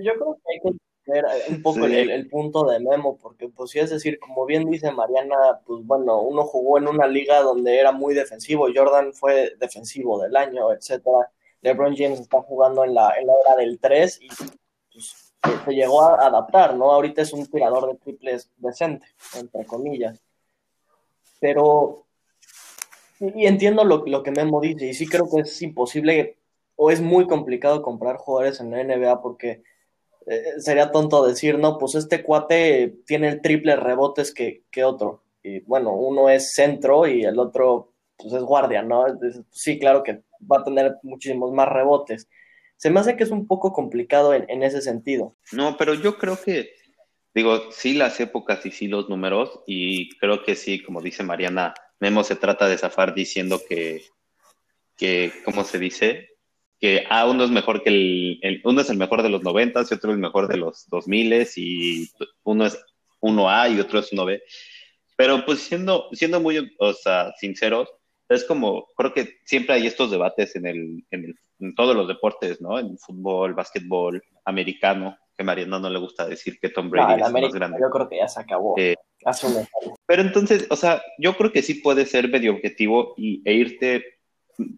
Yo 0.01 0.13
creo 0.13 0.37
que 0.37 0.53
hay 0.53 0.59
que 0.63 1.11
ver 1.11 1.25
un 1.49 1.61
poco 1.61 1.85
el, 1.85 2.29
punto 2.29 2.63
de 2.63 2.79
Memo, 2.79 3.17
porque 3.17 3.49
pues 3.49 3.71
sí 3.71 3.79
es 3.79 3.89
decir, 3.89 4.19
como 4.19 4.45
bien 4.45 4.69
dice 4.69 4.93
Mariana, 4.93 5.35
pues 5.65 5.85
bueno, 5.85 6.21
uno 6.21 6.45
jugó 6.45 6.77
en 6.77 6.87
una 6.87 7.07
liga 7.07 7.41
donde 7.41 7.77
era 7.77 7.91
muy 7.91 8.13
defensivo, 8.13 8.69
Jordan 8.73 9.11
fue 9.11 9.53
defensivo 9.59 10.21
del 10.23 10.37
año, 10.37 10.71
etcétera. 10.71 11.29
LeBron 11.59 11.97
James 11.97 12.21
está 12.21 12.41
jugando 12.41 12.85
en 12.85 12.93
la, 12.93 13.15
en 13.19 13.27
la 13.27 13.33
era 13.45 13.57
del 13.57 13.81
3 13.81 14.17
y 14.21 14.29
pues, 14.93 15.33
se 15.65 15.71
llegó 15.73 16.03
a 16.03 16.25
adaptar, 16.25 16.77
¿no? 16.77 16.89
Ahorita 16.93 17.21
es 17.21 17.33
un 17.33 17.45
tirador 17.47 17.91
de 17.91 17.97
triples 17.97 18.49
decente, 18.55 19.07
entre 19.35 19.65
comillas. 19.65 20.23
Pero 21.41 22.05
y 23.19 23.45
entiendo 23.45 23.83
lo, 23.83 24.05
lo 24.05 24.23
que 24.23 24.31
Memo 24.31 24.61
dice, 24.61 24.87
y 24.87 24.93
sí 24.93 25.05
creo 25.05 25.29
que 25.29 25.41
es 25.41 25.61
imposible 25.61 26.37
o 26.75 26.91
es 26.91 27.01
muy 27.01 27.27
complicado 27.27 27.81
comprar 27.81 28.15
jugadores 28.15 28.61
en 28.61 28.71
la 28.71 28.81
NBA 28.83 29.21
porque 29.21 29.63
eh, 30.25 30.43
sería 30.59 30.91
tonto 30.91 31.25
decir, 31.25 31.57
no, 31.57 31.77
pues 31.77 31.95
este 31.95 32.23
cuate 32.23 32.99
tiene 33.05 33.27
el 33.27 33.41
triple 33.41 33.75
rebotes 33.75 34.33
que, 34.33 34.63
que, 34.71 34.85
otro. 34.85 35.23
Y 35.43 35.59
bueno, 35.61 35.93
uno 35.93 36.29
es 36.29 36.53
centro 36.53 37.05
y 37.07 37.23
el 37.23 37.37
otro 37.37 37.91
pues 38.15 38.33
es 38.33 38.43
guardia, 38.43 38.81
¿no? 38.81 39.05
Sí, 39.49 39.79
claro 39.79 40.03
que 40.03 40.21
va 40.39 40.59
a 40.59 40.63
tener 40.63 40.97
muchísimos 41.03 41.51
más 41.51 41.67
rebotes. 41.67 42.29
Se 42.77 42.89
me 42.89 43.01
hace 43.01 43.17
que 43.17 43.23
es 43.23 43.31
un 43.31 43.47
poco 43.47 43.73
complicado 43.73 44.33
en, 44.33 44.45
en 44.49 44.63
ese 44.63 44.81
sentido. 44.81 45.35
No, 45.51 45.75
pero 45.77 45.93
yo 45.93 46.17
creo 46.17 46.37
que, 46.41 46.69
digo, 47.33 47.71
sí 47.71 47.93
las 47.93 48.19
épocas 48.21 48.65
y 48.65 48.71
sí 48.71 48.87
los 48.87 49.09
números, 49.09 49.61
y 49.67 50.17
creo 50.17 50.43
que 50.43 50.55
sí, 50.55 50.81
como 50.81 51.01
dice 51.01 51.23
Mariana, 51.23 51.73
Memo 51.99 52.23
se 52.23 52.35
trata 52.35 52.67
de 52.67 52.77
zafar 52.77 53.13
diciendo 53.13 53.61
que, 53.67 54.03
que 54.97 55.31
¿cómo 55.45 55.63
se 55.63 55.79
dice? 55.79 56.29
Que 56.79 57.05
a 57.09 57.25
uno 57.25 57.43
es 57.43 57.51
mejor 57.51 57.83
que 57.83 57.89
el, 57.89 58.61
uno 58.63 58.81
es 58.81 58.89
el 58.89 58.97
mejor 58.97 59.21
de 59.21 59.29
los 59.29 59.43
90 59.43 59.81
y 59.81 59.93
otro 59.93 60.11
es 60.11 60.15
el 60.15 60.21
mejor 60.21 60.47
de 60.47 60.57
los 60.57 60.87
2000 60.89 61.47
y 61.55 62.09
uno 62.43 62.65
es 62.65 62.79
1A 63.21 63.75
y 63.75 63.79
otro 63.79 63.99
es 63.99 64.11
1B. 64.11 64.41
Pero 65.17 65.45
pues 65.45 65.59
siendo, 65.59 66.07
siendo 66.13 66.39
muy 66.39 66.73
o 66.79 66.93
sea, 66.93 67.33
sinceros, 67.37 67.89
es 68.29 68.45
como, 68.45 68.87
creo 68.95 69.13
que 69.13 69.39
siempre 69.43 69.75
hay 69.75 69.87
estos 69.87 70.11
debates 70.11 70.55
en, 70.55 70.67
el, 70.67 71.05
en, 71.11 71.35
en 71.59 71.75
todos 71.75 71.95
los 71.95 72.07
deportes, 72.07 72.61
¿no? 72.61 72.79
En 72.79 72.97
fútbol, 72.97 73.53
básquetbol, 73.53 74.23
americano, 74.45 75.17
que 75.35 75.43
a 75.43 75.45
Mariano 75.45 75.79
no 75.79 75.89
le 75.89 75.99
gusta 75.99 76.27
decir 76.27 76.59
que 76.59 76.69
Tom 76.69 76.89
Brady 76.89 77.21
es 77.21 77.31
más 77.31 77.53
grande. 77.53 77.79
Yo 77.81 77.89
creo 77.89 78.07
que 78.07 78.17
ya 78.17 78.27
se 78.27 78.39
acabó. 78.39 78.75
Eh, 78.77 78.95
pero 80.05 80.21
entonces, 80.21 80.67
o 80.69 80.75
sea, 80.75 81.01
yo 81.17 81.35
creo 81.35 81.51
que 81.51 81.61
sí 81.61 81.75
puede 81.75 82.05
ser 82.05 82.29
medio 82.29 82.53
objetivo 82.53 83.15
e 83.17 83.53
irte 83.53 84.03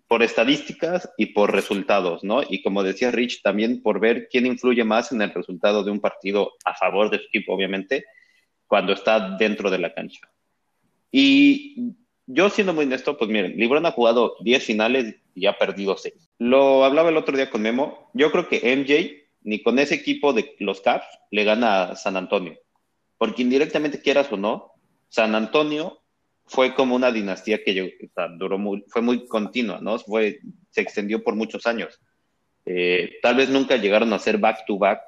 por 0.08 0.22
estadísticas 0.22 1.10
y 1.18 1.28
por 1.28 1.52
resultados, 1.52 2.24
¿no? 2.24 2.42
Y 2.48 2.62
como 2.62 2.84
decía 2.84 3.12
Rich, 3.12 3.42
también 3.42 3.82
por 3.82 4.00
ver 4.00 4.28
quién 4.30 4.46
influye 4.46 4.84
más 4.84 5.12
en 5.12 5.22
el 5.22 5.34
resultado 5.34 5.84
de 5.84 5.92
un 5.92 6.00
partido 6.00 6.52
a 6.66 6.76
favor 6.76 7.10
de 7.10 7.18
su 7.18 7.26
equipo, 7.26 7.54
obviamente, 7.54 8.06
cuando 8.68 8.94
está 8.94 9.38
dentro 9.38 9.70
de 9.70 9.80
la 9.80 9.94
cancha. 9.94 10.22
Y 11.12 11.94
yo 12.28 12.50
siendo 12.50 12.74
muy 12.74 12.86
honesto, 12.86 13.18
pues 13.18 13.30
miren, 13.30 13.58
Libron 13.58 13.86
ha 13.86 13.92
jugado 13.92 14.36
10 14.42 14.64
finales 14.64 15.16
y 15.34 15.48
ha 15.48 15.58
perdido 15.58 15.98
6. 15.98 16.14
Lo 16.38 16.86
hablaba 16.86 17.10
el 17.10 17.18
otro 17.18 17.36
día 17.36 17.50
con 17.50 17.62
Memo, 17.62 18.10
yo 18.14 18.32
creo 18.32 18.48
que 18.48 18.76
MJ 18.76 19.22
ni 19.44 19.64
con 19.64 19.80
ese 19.80 19.96
equipo 19.96 20.34
de 20.34 20.56
los 20.60 20.82
Caps 20.82 21.08
le 21.32 21.44
gana 21.44 21.84
a 21.84 21.96
San 21.96 22.16
Antonio 22.16 22.58
porque 23.22 23.44
indirectamente 23.44 24.02
quieras 24.02 24.32
o 24.32 24.36
no, 24.36 24.72
San 25.08 25.36
Antonio 25.36 26.02
fue 26.48 26.74
como 26.74 26.96
una 26.96 27.12
dinastía 27.12 27.64
que 27.64 28.00
duró 28.40 28.58
muy, 28.58 28.84
fue 28.88 29.04
muy 29.04 29.28
continua, 29.28 29.78
¿no? 29.80 30.00
Fue, 30.00 30.40
se 30.72 30.82
extendió 30.82 31.24
por 31.24 31.36
muchos 31.36 31.68
años. 31.68 32.02
Eh, 32.66 33.20
tal 33.22 33.36
vez 33.36 33.48
nunca 33.52 33.76
llegaron 33.76 34.12
a 34.12 34.18
ser 34.18 34.40
back 34.40 34.66
to 34.66 34.80
back, 34.80 35.02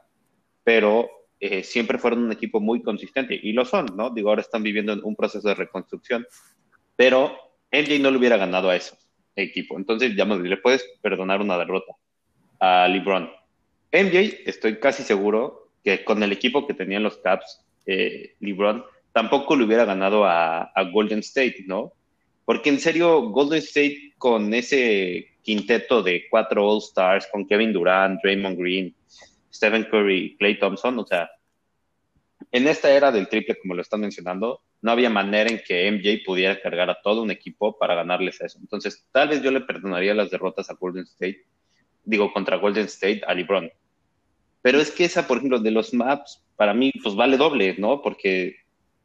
pero 0.64 1.10
eh, 1.40 1.64
siempre 1.64 1.98
fueron 1.98 2.26
un 2.26 2.32
equipo 2.32 2.60
muy 2.60 2.84
consistente 2.84 3.40
y 3.42 3.52
lo 3.52 3.66
son, 3.66 3.88
¿no? 3.98 4.12
Digo, 4.12 4.30
ahora 4.30 4.42
están 4.42 4.62
viviendo 4.62 4.96
un 5.04 5.16
proceso 5.16 5.48
de 5.48 5.56
reconstrucción, 5.56 6.24
pero 6.96 7.36
MJ 7.72 7.98
no 7.98 8.12
le 8.12 8.20
hubiera 8.20 8.38
ganado 8.38 8.70
a 8.70 8.76
ese 8.76 8.96
equipo. 9.36 9.76
Entonces, 9.76 10.16
ya 10.16 10.26
le 10.26 10.58
puedes 10.58 10.88
perdonar 11.02 11.42
una 11.42 11.58
derrota 11.58 11.96
a 12.60 12.88
LeBron. 12.88 13.32
MJ, 13.92 14.44
estoy 14.46 14.80
casi 14.80 15.02
seguro 15.02 15.72
que 15.84 16.06
con 16.06 16.22
el 16.22 16.32
equipo 16.32 16.68
que 16.68 16.76
tenían 16.76 17.02
los 17.02 17.18
Caps 17.18 17.64
eh, 17.86 18.36
LeBron, 18.40 18.84
tampoco 19.12 19.56
le 19.56 19.66
hubiera 19.66 19.86
ganado 19.86 20.26
a, 20.26 20.72
Golden 20.92 21.20
State, 21.20 21.64
¿no? 21.68 21.94
Porque 22.46 22.70
en 22.70 22.80
serio, 22.80 23.30
Golden 23.30 23.60
State 23.60 24.14
con 24.18 24.54
ese 24.54 25.38
quinteto 25.42 26.02
de 26.02 26.26
cuatro 26.30 26.68
All 26.68 26.80
Stars, 26.80 27.28
con 27.32 27.48
Kevin 27.48 27.74
Durant, 27.74 28.22
Draymond 28.22 28.58
Green, 28.58 28.96
Stephen 29.52 29.86
Curry, 29.90 30.36
Clay 30.38 30.60
Thompson, 30.60 31.00
o 31.00 31.06
sea, 31.06 31.30
en 32.52 32.68
esta 32.68 32.92
era 32.92 33.12
del 33.12 33.30
triple, 33.30 33.56
como 33.56 33.74
lo 33.74 33.82
están 33.82 34.02
mencionando, 34.02 34.62
no 34.82 34.92
había 34.92 35.10
manera 35.10 35.50
en 35.50 35.62
que 35.66 35.90
MJ 35.90 36.24
pudiera 36.26 36.60
cargar 36.62 36.90
a 36.90 37.02
todo 37.02 37.24
un 37.24 37.32
equipo 37.32 37.78
para 37.78 37.96
ganarles 37.96 38.42
eso. 38.42 38.60
Entonces, 38.60 39.08
tal 39.12 39.30
vez 39.30 39.42
yo 39.42 39.50
le 39.50 39.62
perdonaría 39.62 40.14
las 40.14 40.30
derrotas 40.30 40.70
a 40.70 40.74
Golden 40.74 41.04
State, 41.04 41.46
digo, 42.04 42.34
contra 42.34 42.58
Golden 42.58 42.86
State 42.86 43.22
a 43.26 43.34
LeBron. 43.34 43.72
Pero 44.62 44.80
es 44.80 44.92
que 44.92 45.06
esa, 45.06 45.26
por 45.26 45.38
ejemplo, 45.38 45.60
de 45.60 45.72
los 45.72 45.94
maps, 45.94 46.44
para 46.56 46.74
mí, 46.74 46.92
pues 47.02 47.16
vale 47.16 47.38
doble, 47.38 47.76
¿no? 47.78 48.02
Porque 48.02 48.58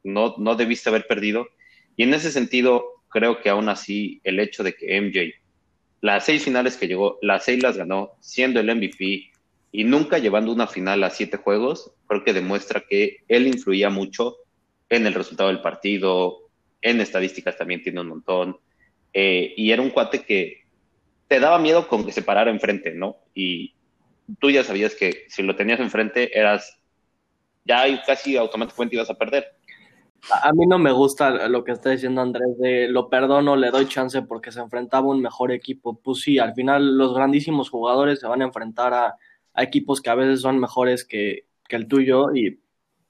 no, 0.04 0.34
no 0.38 0.54
debiste 0.54 0.88
haber 0.88 1.06
perdido. 1.06 1.48
Y 1.96 2.04
en 2.04 2.14
ese 2.14 2.30
sentido, 2.30 2.84
creo 3.08 3.40
que 3.40 3.50
aún 3.50 3.68
así, 3.68 4.20
el 4.24 4.40
hecho 4.40 4.62
de 4.62 4.74
que 4.74 5.00
MJ, 5.00 5.34
las 6.00 6.24
seis 6.24 6.44
finales 6.44 6.76
que 6.76 6.87
llegó, 6.87 7.18
las 7.22 7.44
seis 7.44 7.62
las 7.62 7.76
ganó, 7.76 8.12
siendo 8.20 8.61
el 8.61 8.74
MVP 8.74 9.30
y 9.72 9.84
nunca 9.84 10.18
llevando 10.18 10.52
una 10.52 10.66
final 10.66 11.02
a 11.04 11.11
siete 11.11 11.37
juegos, 11.37 11.92
creo 12.06 12.24
que 12.24 12.32
demuestra 12.32 12.84
que 12.88 13.18
él 13.28 13.46
influía 13.46 13.90
mucho 13.90 14.37
en 14.88 15.06
el 15.06 15.14
resultado 15.14 15.48
del 15.48 15.61
partido, 15.61 16.48
en 16.80 17.00
estadísticas 17.00 17.56
también 17.56 17.82
tiene 17.82 18.00
un 18.00 18.08
montón. 18.08 18.58
Eh, 19.12 19.54
y 19.56 19.72
era 19.72 19.82
un 19.82 19.90
cuate 19.90 20.22
que 20.22 20.64
te 21.26 21.40
daba 21.40 21.58
miedo 21.58 21.88
con 21.88 22.06
que 22.06 22.12
se 22.12 22.22
parara 22.22 22.50
enfrente, 22.50 22.92
¿no? 22.94 23.16
Y, 23.34 23.74
tú 24.38 24.50
ya 24.50 24.64
sabías 24.64 24.94
que 24.94 25.24
si 25.28 25.42
lo 25.42 25.56
tenías 25.56 25.80
enfrente 25.80 26.38
eras, 26.38 26.77
ya 27.68 27.85
casi 28.04 28.37
automáticamente 28.37 28.96
ibas 28.96 29.11
a 29.11 29.14
perder. 29.14 29.46
A 30.42 30.52
mí 30.52 30.66
no 30.66 30.78
me 30.78 30.90
gusta 30.90 31.48
lo 31.48 31.62
que 31.62 31.72
está 31.72 31.90
diciendo 31.90 32.20
Andrés 32.20 32.59
de 32.59 32.88
lo 32.88 33.09
perdono, 33.09 33.54
le 33.54 33.70
doy 33.70 33.87
chance 33.87 34.20
porque 34.22 34.50
se 34.50 34.61
enfrentaba 34.61 35.07
un 35.07 35.22
mejor 35.22 35.52
equipo. 35.52 36.00
Pues 36.00 36.22
sí, 36.22 36.38
al 36.38 36.54
final 36.54 36.98
los 36.98 37.14
grandísimos 37.14 37.70
jugadores 37.70 38.18
se 38.18 38.26
van 38.26 38.42
a 38.42 38.46
enfrentar 38.46 38.94
a, 38.94 39.16
equipos 39.61 40.00
que 40.00 40.11
a 40.11 40.14
veces 40.14 40.40
son 40.40 40.61
mejores 40.61 41.04
que, 41.04 41.46
que, 41.68 41.74
el 41.74 41.88
tuyo 41.88 42.33
y 42.33 42.61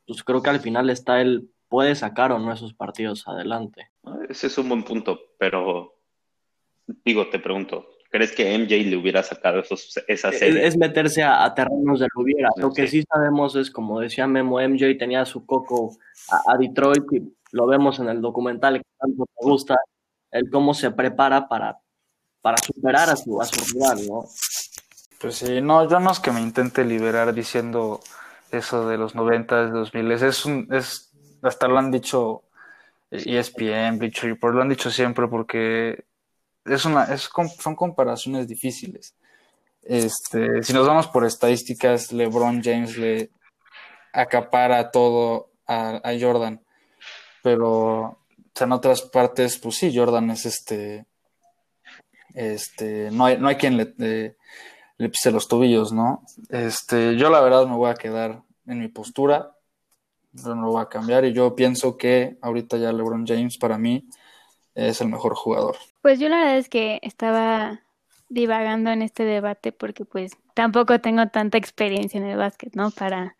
pues 0.06 0.24
creo 0.24 0.42
que 0.42 0.48
al 0.48 0.60
final 0.60 0.88
está 0.88 1.20
el 1.20 1.50
puede 1.68 1.94
sacar 1.94 2.32
o 2.32 2.38
no 2.38 2.50
esos 2.50 2.72
partidos 2.72 3.28
adelante. 3.28 3.90
Ese 4.30 4.46
es 4.46 4.56
un 4.56 4.70
buen 4.70 4.82
punto, 4.82 5.20
pero 5.38 5.98
digo, 7.04 7.28
te 7.28 7.38
pregunto, 7.38 7.90
¿Crees 8.10 8.32
que 8.32 8.56
MJ 8.58 8.88
le 8.88 8.96
hubiera 8.96 9.22
sacado 9.22 9.60
esos, 9.60 10.02
esa 10.08 10.32
serie? 10.32 10.66
Es, 10.66 10.78
meterse 10.78 11.22
a, 11.22 11.52
terrenos 11.54 12.00
de 12.00 12.06
hubiera. 12.16 12.48
Lo 12.56 12.72
que 12.72 12.86
sí 12.86 13.04
sabemos 13.12 13.54
es, 13.54 13.70
como 13.70 14.00
decía 14.00 14.26
Memo, 14.26 14.60
MJ 14.60 14.96
tenía 14.98 15.26
su 15.26 15.44
coco 15.44 15.96
a, 16.30 16.56
Detroit 16.56 17.04
y 17.12 17.36
lo 17.52 17.66
vemos 17.66 17.98
en 17.98 18.08
el 18.08 18.22
documental 18.22 18.78
que 18.78 18.84
tanto 18.98 19.26
te 19.26 19.46
gusta, 19.46 19.76
el 20.30 20.48
cómo 20.50 20.72
se 20.72 20.90
prepara 20.90 21.48
para, 21.48 21.78
para 22.40 22.56
superar 22.58 23.10
a 23.10 23.16
su, 23.16 23.40
a 23.42 23.44
su 23.44 23.74
rival, 23.74 23.98
¿no? 24.08 24.24
Pues 25.20 25.34
sí, 25.34 25.60
no, 25.60 25.88
yo 25.88 26.00
no 26.00 26.10
es 26.10 26.20
que 26.20 26.30
me 26.30 26.40
intente 26.40 26.84
liberar 26.84 27.34
diciendo 27.34 28.00
eso 28.52 28.88
de 28.88 28.96
los 28.96 29.14
90, 29.14 29.66
de 29.66 29.70
2000, 29.70 30.12
es 30.12 30.46
un, 30.46 30.68
es, 30.72 31.12
hasta 31.42 31.68
lo 31.68 31.78
han 31.78 31.90
dicho 31.90 32.44
ESPN, 33.10 33.98
Bleacher 33.98 34.30
Report, 34.30 34.54
lo 34.54 34.62
han 34.62 34.68
dicho 34.68 34.90
siempre 34.90 35.28
porque 35.28 36.04
es 36.70 36.84
una, 36.84 37.04
es, 37.04 37.28
son 37.58 37.76
comparaciones 37.76 38.46
difíciles. 38.48 39.14
Este, 39.82 40.62
si 40.62 40.72
nos 40.72 40.86
vamos 40.86 41.06
por 41.06 41.24
estadísticas, 41.24 42.12
LeBron 42.12 42.62
James 42.62 42.98
le 42.98 43.30
acapara 44.12 44.90
todo 44.90 45.50
a, 45.66 46.00
Jordan, 46.20 46.60
pero 47.42 48.18
en 48.58 48.72
otras 48.72 49.02
partes, 49.02 49.58
pues 49.58 49.76
sí, 49.76 49.96
Jordan 49.96 50.30
es 50.30 50.46
este 50.46 51.06
este, 52.34 53.10
no 53.10 53.24
hay, 53.24 53.38
no 53.38 53.48
hay 53.48 53.56
quien 53.56 53.76
le, 53.76 54.36
pise 55.08 55.30
los 55.30 55.48
tobillos, 55.48 55.92
¿no? 55.92 56.22
Este, 56.50 57.16
yo 57.16 57.30
la 57.30 57.40
verdad 57.40 57.66
me 57.66 57.76
voy 57.76 57.90
a 57.90 57.94
quedar 57.94 58.42
en 58.66 58.80
mi 58.80 58.88
postura, 58.88 59.56
no 60.32 60.54
lo 60.54 60.70
voy 60.72 60.82
a 60.82 60.88
cambiar 60.88 61.24
y 61.24 61.32
yo 61.32 61.54
pienso 61.56 61.96
que 61.96 62.38
ahorita 62.42 62.76
ya 62.76 62.92
LeBron 62.92 63.26
James 63.26 63.58
para 63.58 63.78
mí 63.78 64.08
es 64.78 65.00
el 65.00 65.08
mejor 65.08 65.34
jugador. 65.34 65.76
Pues 66.02 66.20
yo 66.20 66.28
la 66.28 66.38
verdad 66.38 66.58
es 66.58 66.68
que 66.68 67.00
estaba 67.02 67.80
divagando 68.28 68.90
en 68.90 69.02
este 69.02 69.24
debate 69.24 69.72
porque 69.72 70.04
pues 70.04 70.32
tampoco 70.54 71.00
tengo 71.00 71.26
tanta 71.28 71.58
experiencia 71.58 72.18
en 72.18 72.26
el 72.26 72.38
básquet, 72.38 72.74
¿no? 72.74 72.90
Para 72.90 73.36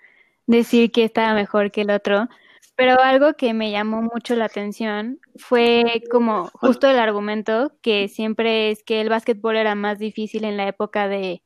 decir 0.47 0.91
que 0.91 1.05
estaba 1.05 1.35
mejor 1.35 1.71
que 1.71 1.83
el 1.83 1.91
otro. 1.91 2.29
Pero 2.75 3.01
algo 3.01 3.35
que 3.35 3.55
me 3.55 3.71
llamó 3.71 4.03
mucho 4.03 4.35
la 4.37 4.47
atención 4.47 5.21
fue 5.37 6.03
como 6.11 6.49
justo 6.55 6.89
el 6.89 6.99
argumento 6.99 7.73
que 7.83 8.09
siempre 8.09 8.71
es 8.71 8.83
que 8.83 9.01
el 9.01 9.09
básquetbol 9.09 9.57
era 9.57 9.75
más 9.75 9.99
difícil 9.99 10.45
en 10.45 10.57
la 10.57 10.69
época 10.69 11.09
de 11.09 11.43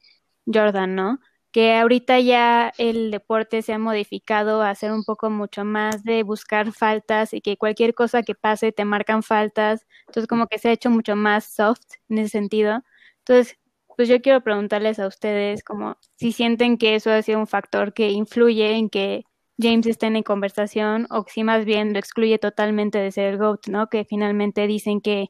Jordan, 0.47 0.95
¿no? 0.95 1.21
Que 1.53 1.77
ahorita 1.77 2.19
ya 2.21 2.73
el 2.79 3.11
deporte 3.11 3.63
se 3.63 3.75
ha 3.75 3.79
modificado 3.79 4.63
a 4.63 4.75
ser 4.75 4.93
un 4.93 5.05
poco 5.05 5.31
mucho 5.31 5.65
más 5.65 6.03
de 6.05 6.23
buscar 6.23 6.73
faltas 6.73 7.35
y 7.35 7.43
que 7.43 7.59
cualquier 7.59 7.95
cosa 7.95 8.23
que 8.23 8.35
pase 8.35 8.73
te 8.73 8.85
marcan 8.87 9.23
faltas. 9.23 9.87
Entonces 10.07 10.27
como 10.29 10.47
que 10.49 10.59
se 10.59 10.71
ha 10.71 10.73
hecho 10.73 10.91
mucho 10.91 11.17
más 11.17 11.45
soft 11.55 11.83
en 12.09 12.19
ese 12.19 12.31
sentido. 12.31 12.83
Entonces, 13.19 13.59
pues 13.97 14.09
yo 14.09 14.21
quiero 14.23 14.41
preguntarles 14.43 14.99
a 14.99 15.07
ustedes 15.07 15.63
como 15.65 15.97
si 16.17 16.33
sienten 16.33 16.79
que 16.79 16.95
eso 16.97 17.11
ha 17.11 17.23
sido 17.23 17.39
un 17.41 17.47
factor 17.47 17.93
que 17.93 18.11
influye 18.11 18.73
en 18.77 18.89
que 18.91 19.25
James 19.59 19.87
esté 19.87 20.07
en 20.07 20.23
conversación 20.23 21.07
o 21.11 21.25
si 21.29 21.45
más 21.45 21.65
bien 21.65 21.93
lo 21.93 21.99
excluye 21.99 22.39
totalmente 22.39 22.99
de 22.99 23.13
ser 23.13 23.27
el 23.35 23.39
GOAT, 23.39 23.69
¿no? 23.69 23.89
Que 23.89 24.05
finalmente 24.05 24.67
dicen 24.67 25.01
que 25.01 25.29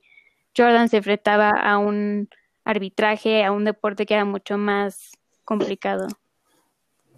Jordan 0.57 0.89
se 0.89 0.99
enfrentaba 0.99 1.51
a 1.51 1.79
un 1.79 2.29
arbitraje, 2.65 3.45
a 3.45 3.53
un 3.53 3.65
deporte 3.65 4.07
que 4.07 4.15
era 4.15 4.25
mucho 4.25 4.59
más 4.59 5.13
complicado. 5.45 6.07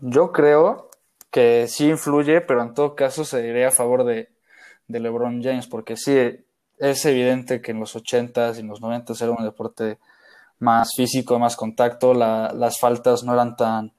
Yo 0.00 0.32
creo 0.32 0.90
que 1.30 1.66
sí 1.68 1.88
influye, 1.88 2.40
pero 2.40 2.62
en 2.62 2.74
todo 2.74 2.94
caso 2.94 3.24
se 3.24 3.42
diría 3.42 3.68
a 3.68 3.72
favor 3.72 4.04
de, 4.04 4.28
de 4.88 5.00
LeBron 5.00 5.42
James, 5.42 5.66
porque 5.66 5.96
sí 5.96 6.16
es 6.78 7.04
evidente 7.04 7.60
que 7.60 7.72
en 7.72 7.80
los 7.80 7.96
80s 7.96 8.56
y 8.56 8.60
en 8.60 8.68
los 8.68 8.80
90s 8.80 9.20
era 9.22 9.32
un 9.32 9.44
deporte 9.44 9.98
más 10.58 10.90
físico, 10.96 11.38
más 11.38 11.56
contacto, 11.56 12.14
las 12.14 12.78
faltas 12.78 13.22
no 13.24 13.34
eran 13.34 13.56
tan, 13.56 13.92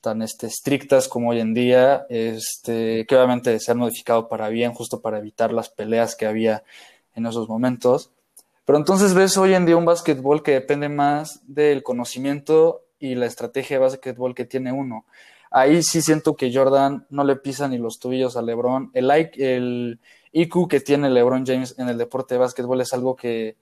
tan 0.00 0.22
este, 0.22 0.46
estrictas 0.46 1.08
como 1.08 1.30
hoy 1.30 1.40
en 1.40 1.54
día, 1.54 2.06
este, 2.08 3.06
que 3.06 3.16
obviamente 3.16 3.58
se 3.60 3.72
han 3.72 3.78
modificado 3.78 4.28
para 4.28 4.48
bien, 4.48 4.72
justo 4.72 5.00
para 5.00 5.18
evitar 5.18 5.52
las 5.52 5.68
peleas 5.68 6.14
que 6.16 6.26
había 6.26 6.62
en 7.14 7.26
esos 7.26 7.48
momentos. 7.48 8.10
Pero 8.64 8.78
entonces 8.78 9.14
ves 9.14 9.36
hoy 9.36 9.54
en 9.54 9.66
día 9.66 9.76
un 9.76 9.84
básquetbol 9.84 10.42
que 10.42 10.52
depende 10.52 10.88
más 10.88 11.40
del 11.46 11.82
conocimiento 11.82 12.82
y 13.12 13.14
la 13.14 13.26
estrategia 13.26 13.76
de 13.76 13.84
básquetbol 13.84 14.34
que 14.34 14.44
tiene 14.44 14.72
uno. 14.72 15.04
Ahí 15.50 15.82
sí 15.82 16.02
siento 16.02 16.36
que 16.36 16.52
Jordan 16.52 17.06
no 17.10 17.24
le 17.24 17.36
pisa 17.36 17.68
ni 17.68 17.78
los 17.78 17.98
tobillos 17.98 18.36
a 18.36 18.42
LeBron. 18.42 18.90
El, 18.94 19.10
el 19.10 20.00
IQ 20.32 20.68
que 20.68 20.80
tiene 20.80 21.10
LeBron 21.10 21.46
James 21.46 21.74
en 21.78 21.88
el 21.88 21.98
deporte 21.98 22.34
de 22.34 22.40
básquetbol 22.40 22.80
es 22.80 22.92
algo 22.92 23.16
que, 23.16 23.56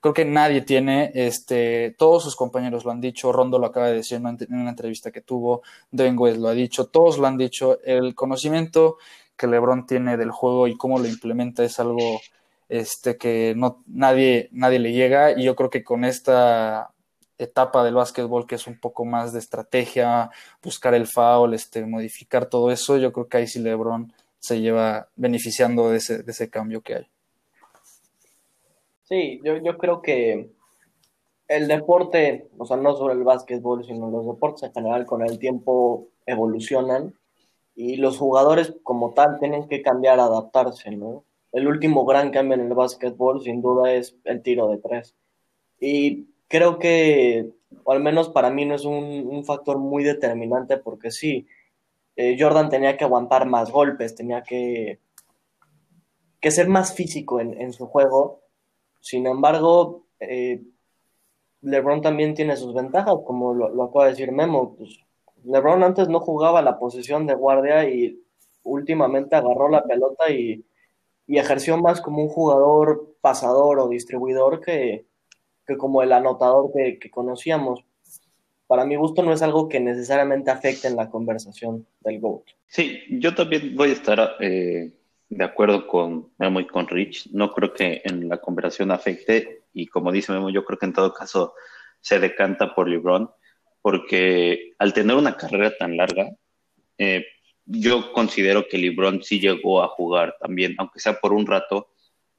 creo 0.00 0.14
que 0.14 0.24
nadie 0.24 0.62
tiene, 0.62 1.12
este, 1.14 1.94
todos 1.98 2.24
sus 2.24 2.36
compañeros 2.36 2.84
lo 2.84 2.90
han 2.90 3.00
dicho, 3.00 3.32
Rondo 3.32 3.58
lo 3.58 3.66
acaba 3.66 3.88
de 3.88 3.96
decir 3.96 4.16
en 4.18 4.26
una, 4.26 4.70
entrevista 4.70 5.10
que 5.10 5.20
tuvo, 5.20 5.62
Devin 5.90 6.18
West 6.18 6.38
lo 6.38 6.48
ha 6.48 6.52
dicho, 6.52 6.86
todos 6.86 7.18
lo 7.18 7.26
han 7.26 7.36
dicho, 7.36 7.78
el 7.84 8.14
conocimiento 8.14 8.96
que 9.36 9.46
LeBron 9.46 9.86
tiene 9.86 10.16
del 10.16 10.30
juego 10.30 10.68
y 10.68 10.76
cómo 10.76 10.98
lo 10.98 11.06
implementa 11.06 11.64
es 11.64 11.78
algo 11.80 12.20
este, 12.68 13.16
que 13.16 13.54
no, 13.56 13.82
nadie, 13.86 14.48
nadie 14.52 14.78
le 14.78 14.92
llega 14.92 15.38
y 15.38 15.44
yo 15.44 15.54
creo 15.54 15.70
que 15.70 15.84
con 15.84 16.04
esta 16.04 16.90
etapa 17.42 17.84
del 17.84 17.94
básquetbol 17.94 18.46
que 18.46 18.56
es 18.56 18.66
un 18.66 18.78
poco 18.78 19.04
más 19.04 19.32
de 19.32 19.38
estrategia, 19.38 20.30
buscar 20.62 20.94
el 20.94 21.06
foul, 21.06 21.54
este, 21.54 21.84
modificar 21.84 22.46
todo 22.46 22.70
eso, 22.70 22.96
yo 22.98 23.12
creo 23.12 23.28
que 23.28 23.38
ahí 23.38 23.46
sí 23.46 23.60
LeBron 23.60 24.12
se 24.38 24.60
lleva 24.60 25.08
beneficiando 25.16 25.90
de 25.90 25.98
ese, 25.98 26.22
de 26.22 26.30
ese 26.30 26.50
cambio 26.50 26.80
que 26.80 26.94
hay. 26.94 27.06
Sí, 29.04 29.40
yo, 29.44 29.56
yo 29.56 29.76
creo 29.76 30.02
que 30.02 30.50
el 31.48 31.66
deporte, 31.66 32.48
o 32.58 32.64
sea, 32.64 32.76
no 32.76 32.94
solo 32.94 33.12
el 33.12 33.24
básquetbol, 33.24 33.84
sino 33.84 34.10
los 34.10 34.26
deportes 34.26 34.62
en 34.62 34.72
general 34.72 35.04
con 35.04 35.22
el 35.22 35.38
tiempo 35.38 36.08
evolucionan 36.24 37.14
y 37.74 37.96
los 37.96 38.18
jugadores 38.18 38.74
como 38.84 39.14
tal 39.14 39.38
tienen 39.40 39.66
que 39.66 39.82
cambiar, 39.82 40.20
adaptarse, 40.20 40.90
¿no? 40.92 41.24
El 41.50 41.66
último 41.66 42.04
gran 42.04 42.30
cambio 42.30 42.54
en 42.54 42.66
el 42.66 42.74
básquetbol 42.74 43.42
sin 43.42 43.60
duda 43.60 43.92
es 43.92 44.16
el 44.24 44.42
tiro 44.42 44.68
de 44.68 44.78
tres. 44.78 45.16
Y 45.80 46.28
creo 46.50 46.78
que, 46.78 47.48
o 47.84 47.92
al 47.92 48.00
menos 48.00 48.28
para 48.28 48.50
mí 48.50 48.66
no 48.66 48.74
es 48.74 48.84
un, 48.84 49.44
factor 49.46 49.78
muy 49.78 50.04
determinante 50.04 50.76
porque 50.76 51.10
sí, 51.10 51.46
eh, 52.16 52.36
Jordan 52.38 52.68
tenía 52.68 52.96
que 52.96 53.04
aguantar 53.04 53.46
más 53.46 53.70
golpes, 53.70 54.14
tenía 54.14 54.42
que, 54.42 54.98
que 56.40 56.50
ser 56.50 56.68
más 56.68 56.92
físico 56.92 57.40
en, 57.40 57.72
su 57.72 57.86
juego 57.86 58.40
sin 59.00 59.26
embargo, 59.26 60.04
eh, 60.20 60.62
LeBron 61.62 62.02
también 62.02 62.34
tiene 62.34 62.56
sus 62.56 62.74
ventajas, 62.74 63.16
como 63.26 63.54
lo, 63.54 63.82
acaba 63.82 64.04
de 64.04 64.10
decir 64.10 64.32
Memo. 64.32 64.76
Pues, 64.76 65.00
LeBron 65.44 65.82
antes 65.82 66.08
no 66.08 66.20
jugaba 66.20 66.62
la 66.62 66.78
posición 66.78 67.26
de 67.26 67.34
guardia 67.34 67.88
y 67.88 68.22
últimamente 68.62 69.36
agarró 69.36 69.68
la 69.68 69.84
pelota 69.84 70.30
y, 70.30 70.64
ejerció 71.26 71.78
más 71.78 72.00
como 72.00 72.24
un 72.24 72.28
jugador 72.28 73.14
pasador 73.20 73.78
o 73.78 73.88
distribuidor 73.88 74.60
que, 74.60 75.06
como 75.76 76.02
el 76.02 76.12
anotador 76.12 76.70
que, 76.72 77.10
conocíamos. 77.10 77.84
Para 78.66 78.84
mi 78.84 78.96
gusto 78.96 79.22
no 79.22 79.32
es 79.32 79.42
algo 79.42 79.68
que 79.68 79.80
necesariamente 79.80 80.50
afecte 80.50 80.88
en 80.88 80.96
la 80.96 81.10
conversación 81.10 81.86
del 82.00 82.20
GOAT. 82.20 82.44
Sí, 82.66 83.00
yo 83.10 83.34
también 83.34 83.74
voy 83.74 83.90
a 83.90 83.92
estar 83.92 84.36
eh, 84.40 84.92
de 85.28 85.44
acuerdo 85.44 85.86
con 85.86 86.30
Memo 86.38 86.60
y 86.60 86.66
con 86.66 86.86
Rich. 86.86 87.30
No 87.32 87.52
creo 87.52 87.72
que 87.72 88.02
en 88.04 88.28
la 88.28 88.38
conversación 88.38 88.90
afecte 88.92 89.62
y 89.72 89.86
como 89.86 90.12
dice 90.12 90.32
Memo, 90.32 90.50
yo 90.50 90.64
creo 90.64 90.78
que 90.78 90.86
en 90.86 90.92
todo 90.92 91.12
caso 91.12 91.54
se 92.00 92.18
decanta 92.18 92.74
por 92.74 92.88
LeBron 92.88 93.30
porque 93.82 94.72
al 94.78 94.92
tener 94.92 95.16
una 95.16 95.36
carrera 95.36 95.76
tan 95.76 95.96
larga, 95.96 96.30
eh, 96.98 97.24
yo 97.64 98.12
considero 98.12 98.66
que 98.68 98.78
LeBron 98.78 99.22
sí 99.22 99.40
llegó 99.40 99.82
a 99.82 99.88
jugar 99.88 100.36
también, 100.40 100.74
aunque 100.78 101.00
sea 101.00 101.18
por 101.20 101.32
un 101.32 101.46
rato, 101.46 101.88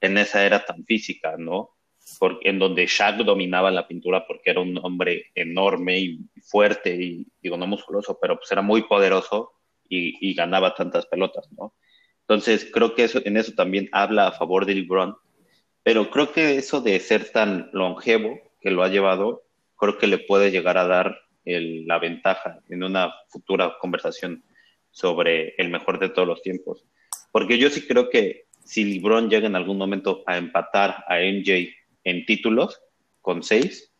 en 0.00 0.18
esa 0.18 0.44
era 0.44 0.64
tan 0.64 0.84
física, 0.84 1.36
¿no? 1.38 1.70
Porque, 2.18 2.48
en 2.48 2.58
donde 2.58 2.86
Shaq 2.86 3.18
dominaba 3.18 3.70
la 3.70 3.86
pintura 3.86 4.26
porque 4.26 4.50
era 4.50 4.60
un 4.60 4.78
hombre 4.82 5.30
enorme 5.34 5.98
y 5.98 6.18
fuerte 6.42 6.94
y 6.94 7.26
digo 7.42 7.56
no 7.56 7.66
musculoso, 7.66 8.18
pero 8.20 8.36
pues 8.36 8.50
era 8.52 8.62
muy 8.62 8.82
poderoso 8.82 9.52
y, 9.88 10.16
y 10.20 10.34
ganaba 10.34 10.74
tantas 10.74 11.06
pelotas, 11.06 11.48
¿no? 11.52 11.74
Entonces, 12.20 12.70
creo 12.72 12.94
que 12.94 13.04
eso, 13.04 13.20
en 13.24 13.36
eso 13.36 13.52
también 13.52 13.88
habla 13.92 14.28
a 14.28 14.32
favor 14.32 14.64
de 14.66 14.74
LeBron, 14.74 15.16
pero 15.82 16.10
creo 16.10 16.32
que 16.32 16.56
eso 16.56 16.80
de 16.80 16.98
ser 17.00 17.30
tan 17.30 17.68
longevo 17.72 18.38
que 18.60 18.70
lo 18.70 18.82
ha 18.82 18.88
llevado, 18.88 19.42
creo 19.76 19.98
que 19.98 20.06
le 20.06 20.18
puede 20.18 20.50
llegar 20.50 20.78
a 20.78 20.86
dar 20.86 21.18
la 21.44 21.98
ventaja 21.98 22.60
en 22.68 22.84
una 22.84 23.12
futura 23.28 23.76
conversación 23.80 24.44
sobre 24.90 25.54
el 25.58 25.70
mejor 25.70 25.98
de 25.98 26.08
todos 26.08 26.28
los 26.28 26.42
tiempos. 26.42 26.86
Porque 27.32 27.58
yo 27.58 27.68
sí 27.70 27.86
creo 27.86 28.08
que 28.08 28.44
si 28.64 28.84
LeBron 28.84 29.28
llega 29.28 29.48
en 29.48 29.56
algún 29.56 29.78
momento 29.78 30.22
a 30.26 30.36
empatar 30.36 31.04
a 31.08 31.18
MJ 31.18 31.68
en 32.04 32.26
títulos 32.26 32.80
con 33.20 33.42
seis, 33.42 33.92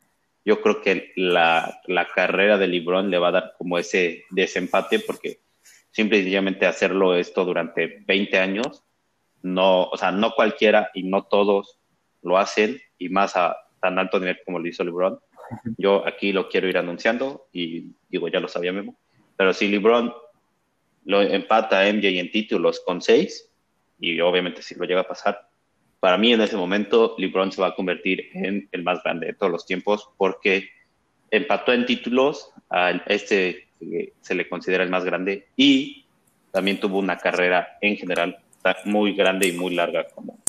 yo 0.44 0.60
creo 0.60 0.80
que 0.82 1.12
la, 1.16 1.80
la 1.86 2.08
carrera 2.08 2.58
de 2.58 2.66
LeBron 2.66 3.10
le 3.10 3.18
va 3.18 3.28
a 3.28 3.32
dar 3.32 3.54
como 3.56 3.78
ese 3.78 4.24
desempate 4.30 4.98
porque 4.98 5.40
simple 5.92 6.18
y 6.18 6.22
sencillamente 6.22 6.66
hacerlo 6.66 7.14
esto 7.14 7.44
durante 7.44 8.02
20 8.06 8.38
años, 8.38 8.82
no, 9.42 9.84
o 9.84 9.96
sea, 9.96 10.10
no 10.10 10.32
cualquiera 10.32 10.90
y 10.94 11.04
no 11.04 11.24
todos 11.24 11.78
lo 12.22 12.38
hacen, 12.38 12.80
y 12.98 13.08
más 13.08 13.36
a 13.36 13.56
tan 13.80 13.98
alto 13.98 14.18
nivel 14.18 14.38
como 14.44 14.58
lo 14.58 14.68
hizo 14.68 14.84
LeBron. 14.84 15.18
Yo 15.76 16.06
aquí 16.06 16.32
lo 16.32 16.48
quiero 16.48 16.68
ir 16.68 16.78
anunciando 16.78 17.48
y 17.52 17.94
digo, 18.08 18.28
ya 18.28 18.40
lo 18.40 18.48
sabía 18.48 18.72
Memo, 18.72 18.96
pero 19.36 19.52
si 19.52 19.68
LeBron 19.68 20.12
lo 21.04 21.20
empata 21.20 21.80
a 21.80 21.92
MJ 21.92 22.08
en 22.20 22.30
títulos 22.30 22.80
con 22.80 23.02
6, 23.02 23.50
y 23.98 24.20
obviamente 24.20 24.62
si 24.62 24.74
lo 24.76 24.84
llega 24.84 25.00
a 25.00 25.08
pasar, 25.08 25.48
para 26.02 26.18
mí 26.18 26.32
en 26.32 26.40
ese 26.40 26.56
momento 26.56 27.14
LeBron 27.16 27.52
se 27.52 27.62
va 27.62 27.68
a 27.68 27.74
convertir 27.76 28.28
en 28.34 28.68
el 28.72 28.82
más 28.82 29.04
grande 29.04 29.26
de 29.26 29.34
todos 29.34 29.52
los 29.52 29.64
tiempos 29.64 30.08
porque 30.16 30.68
empató 31.30 31.72
en 31.72 31.86
títulos 31.86 32.50
a 32.70 32.90
este 33.06 33.68
se 34.20 34.34
le 34.34 34.48
considera 34.48 34.82
el 34.82 34.90
más 34.90 35.04
grande 35.04 35.46
y 35.56 36.04
también 36.50 36.80
tuvo 36.80 36.98
una 36.98 37.18
carrera 37.18 37.78
en 37.80 37.96
general 37.96 38.36
muy 38.84 39.14
grande 39.14 39.46
y 39.46 39.52
muy 39.52 39.76
larga 39.76 40.08
como 40.12 40.40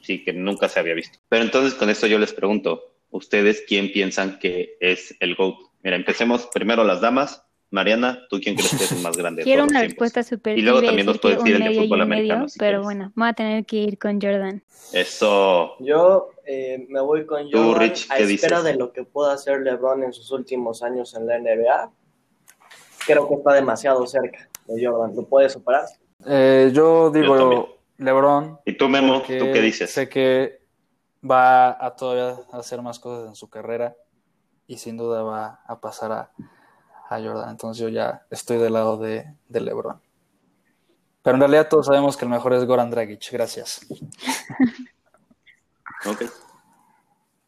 sí 0.00 0.24
que 0.24 0.32
nunca 0.32 0.66
se 0.66 0.80
había 0.80 0.94
visto. 0.94 1.18
Pero 1.28 1.44
entonces 1.44 1.74
con 1.74 1.90
esto 1.90 2.06
yo 2.06 2.18
les 2.18 2.32
pregunto, 2.32 2.94
¿ustedes 3.10 3.62
quién 3.68 3.92
piensan 3.92 4.38
que 4.38 4.78
es 4.80 5.14
el 5.20 5.34
GOAT? 5.34 5.56
Mira, 5.82 5.96
empecemos 5.96 6.48
primero 6.54 6.84
las 6.84 7.02
damas. 7.02 7.44
Mariana, 7.70 8.26
¿tú 8.28 8.40
quién 8.40 8.56
crees 8.56 8.70
que 8.76 8.84
es 8.84 8.92
el 8.92 9.00
más 9.00 9.16
grande? 9.16 9.42
Quiero 9.42 9.64
una 9.64 9.80
respuesta 9.80 10.22
súper 10.22 10.58
Y 10.58 10.62
luego 10.62 10.82
también 10.82 11.06
nos 11.06 11.18
puedes 11.18 11.38
decir 11.38 11.56
el 11.56 11.72
de 11.72 11.80
fútbol 11.82 12.00
americano. 12.02 12.46
pero 12.58 12.82
bueno, 12.82 13.12
voy 13.14 13.28
a 13.28 13.32
tener 13.32 13.64
que 13.64 13.76
ir 13.76 13.98
con 13.98 14.20
Jordan. 14.20 14.62
Eso. 14.92 15.76
Yo 15.78 16.30
eh, 16.44 16.86
me 16.88 17.00
voy 17.00 17.26
con 17.26 17.48
Tú, 17.48 17.58
Jordan 17.58 17.80
Rich, 17.80 18.10
a 18.10 18.16
¿qué 18.16 18.22
espera 18.24 18.58
dices? 18.58 18.64
de 18.64 18.78
lo 18.78 18.92
que 18.92 19.04
pueda 19.04 19.32
hacer 19.32 19.60
LeBron 19.60 20.02
en 20.02 20.12
sus 20.12 20.30
últimos 20.32 20.82
años 20.82 21.14
en 21.14 21.26
la 21.26 21.38
NBA. 21.38 21.90
Creo 23.06 23.28
que 23.28 23.34
está 23.34 23.54
demasiado 23.54 24.06
cerca 24.06 24.48
de 24.66 24.84
Jordan. 24.84 25.14
¿Lo 25.14 25.24
puede 25.24 25.48
superar? 25.48 25.84
Eh, 26.26 26.70
yo 26.74 27.10
digo 27.10 27.36
también. 27.36 27.66
LeBron. 27.98 28.58
¿Y 28.64 28.72
tú, 28.72 28.88
Memo? 28.88 29.20
¿Tú 29.20 29.26
qué 29.26 29.60
dices? 29.60 29.90
Sé 29.90 30.08
que 30.08 30.60
va 31.28 31.84
a 31.84 31.94
todavía 31.94 32.42
hacer 32.52 32.80
más 32.82 32.98
cosas 32.98 33.28
en 33.28 33.34
su 33.34 33.48
carrera 33.48 33.94
y 34.66 34.78
sin 34.78 34.96
duda 34.96 35.22
va 35.22 35.60
a 35.66 35.80
pasar 35.80 36.12
a, 36.12 36.32
a 37.10 37.20
Jordan. 37.20 37.50
Entonces 37.50 37.80
yo 37.82 37.88
ya 37.88 38.24
estoy 38.30 38.58
del 38.58 38.72
lado 38.72 38.96
de, 38.96 39.26
de 39.48 39.60
LeBron. 39.60 40.00
Pero 41.22 41.34
en 41.34 41.40
realidad 41.40 41.68
todos 41.68 41.86
sabemos 41.86 42.16
que 42.16 42.24
el 42.24 42.30
mejor 42.30 42.54
es 42.54 42.64
Goran 42.64 42.90
Dragic. 42.90 43.30
Gracias. 43.32 43.86
Ok. 46.06 46.22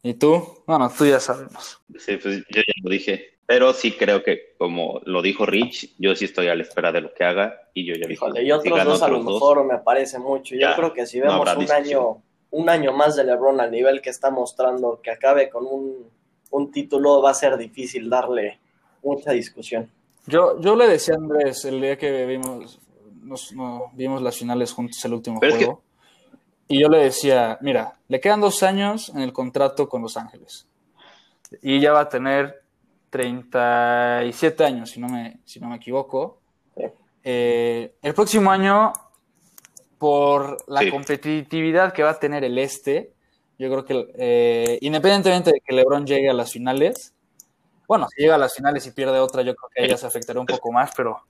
¿Y 0.03 0.13
tú? 0.15 0.63
Bueno, 0.67 0.91
tú 0.97 1.07
ya 1.07 1.19
sabemos. 1.21 1.81
Sí, 1.99 2.17
pues 2.19 2.39
yo 2.51 2.61
ya 2.61 2.73
lo 2.83 2.91
dije. 2.91 3.39
Pero 3.47 3.73
sí 3.73 3.93
creo 3.93 4.23
que, 4.23 4.55
como 4.59 5.01
lo 5.05 5.23
dijo 5.23 5.47
Rich, 5.47 5.95
yo 5.99 6.15
sí 6.15 6.27
estoy 6.27 6.49
a 6.49 6.55
la 6.55 6.63
espera 6.63 6.93
de 6.93 7.01
lo 7.01 7.15
que 7.15 7.25
haga. 7.25 7.69
Y 7.73 7.87
yo 7.87 7.95
ya 7.95 8.01
dije, 8.07 8.13
Híjole, 8.15 8.43
y 8.45 8.53
otros 8.53 8.85
dos 8.85 9.03
a 9.03 9.09
lo 9.09 9.23
dos, 9.23 9.35
mejor 9.35 9.65
me 9.65 9.79
parece 9.79 10.19
mucho. 10.19 10.55
Yo 10.55 10.61
Ya, 10.61 10.77
creo 10.77 10.93
que 10.93 11.07
si 11.07 11.21
vemos 11.21 11.39
un 11.41 11.59
discusión. 11.61 11.77
año, 11.79 12.23
un 12.51 12.69
año 12.69 12.93
más 12.93 13.17
de 13.17 13.25
LeBron 13.25 13.61
al 13.61 13.71
nivel 13.71 14.03
que 14.03 14.11
está 14.11 14.31
mostrando, 14.31 15.01
que 15.03 15.11
acabe 15.11 15.49
con 15.49 15.67
un, 15.67 16.11
un 16.51 16.71
título, 16.71 17.23
va 17.23 17.31
a 17.31 17.35
ser 17.35 17.57
difícil 17.57 18.11
darle 18.11 18.61
mucha 19.03 19.33
discusión. 19.33 19.91
Yo, 20.27 20.61
yo 20.61 20.77
le 20.77 20.87
decía 20.89 21.15
a 21.15 21.19
Andrés 21.19 21.65
el 21.65 21.81
día 21.81 21.97
que 21.99 22.25
vimos, 22.27 22.79
nos, 23.23 23.53
no, 23.53 23.91
vimos 23.95 24.23
las 24.23 24.37
finales 24.37 24.73
juntos 24.73 25.05
el 25.05 25.15
último 25.15 25.41
Pero 25.41 25.53
es 25.53 25.59
que- 25.59 25.65
juego. 25.67 25.83
Y 26.69 26.81
yo 26.81 26.89
le 26.89 26.99
decía, 26.99 27.59
mira, 27.61 27.93
le 28.09 28.19
quedan 28.21 28.41
dos 28.41 28.63
años 28.63 29.11
en 29.11 29.21
el 29.21 29.33
contrato 29.33 29.89
con 29.89 30.01
Los 30.01 30.17
Ángeles. 30.17 30.67
Y 31.61 31.81
ya 31.81 31.93
va 31.93 32.01
a 32.01 32.09
tener 32.09 32.63
37 33.11 34.65
años, 34.65 34.91
si 34.91 35.01
no 35.01 35.09
me, 35.09 35.39
si 35.45 35.61
no 35.61 35.69
me 35.69 35.77
equivoco. 35.77 36.39
Sí. 36.77 36.85
Eh, 37.25 37.95
el 38.01 38.15
próximo 38.15 38.51
año, 38.51 38.93
por 39.99 40.57
la 40.69 40.81
Sí. 40.81 40.91
competitividad 40.91 41.93
que 41.93 42.03
va 42.03 42.11
a 42.11 42.19
tener 42.19 42.43
el 42.45 42.59
este, 42.59 43.13
yo 43.59 43.69
creo 43.71 43.85
que 43.85 44.13
eh, 44.19 44.79
independientemente 44.81 45.51
de 45.53 45.61
que 45.61 45.75
LeBron 45.75 46.07
llegue 46.07 46.31
a 46.31 46.33
las 46.33 46.51
finales, 46.53 47.13
bueno, 47.87 48.09
si 48.09 48.23
llega 48.23 48.37
a 48.37 48.39
las 48.39 48.55
finales 48.55 48.87
y 48.87 48.93
pierde 48.93 49.19
otra, 49.19 49.43
yo 49.43 49.55
creo 49.55 49.71
que 49.75 49.83
a 49.83 49.85
ella 49.87 49.97
se 49.97 50.07
afectará 50.07 50.41
un 50.41 50.47
poco 50.47 50.73
más, 50.73 50.93
pero 50.97 51.23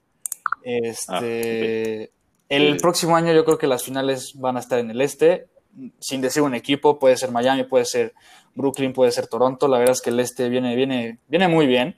este, 0.63 2.11
el 2.49 2.77
próximo 2.77 3.15
año 3.15 3.33
yo 3.33 3.45
creo 3.45 3.57
que 3.57 3.67
las 3.67 3.83
finales 3.83 4.33
van 4.35 4.57
a 4.57 4.59
estar 4.59 4.79
en 4.79 4.91
el 4.91 5.01
este, 5.01 5.47
sin 5.99 6.21
decir 6.21 6.43
un 6.43 6.55
equipo, 6.55 6.99
puede 6.99 7.17
ser 7.17 7.31
Miami, 7.31 7.63
puede 7.63 7.85
ser 7.85 8.13
Brooklyn, 8.55 8.93
puede 8.93 9.11
ser 9.11 9.27
Toronto, 9.27 9.67
la 9.67 9.79
verdad 9.79 9.93
es 9.93 10.01
que 10.01 10.11
el 10.11 10.19
este 10.19 10.49
viene, 10.49 10.75
viene, 10.75 11.19
viene 11.27 11.47
muy 11.47 11.67
bien. 11.67 11.97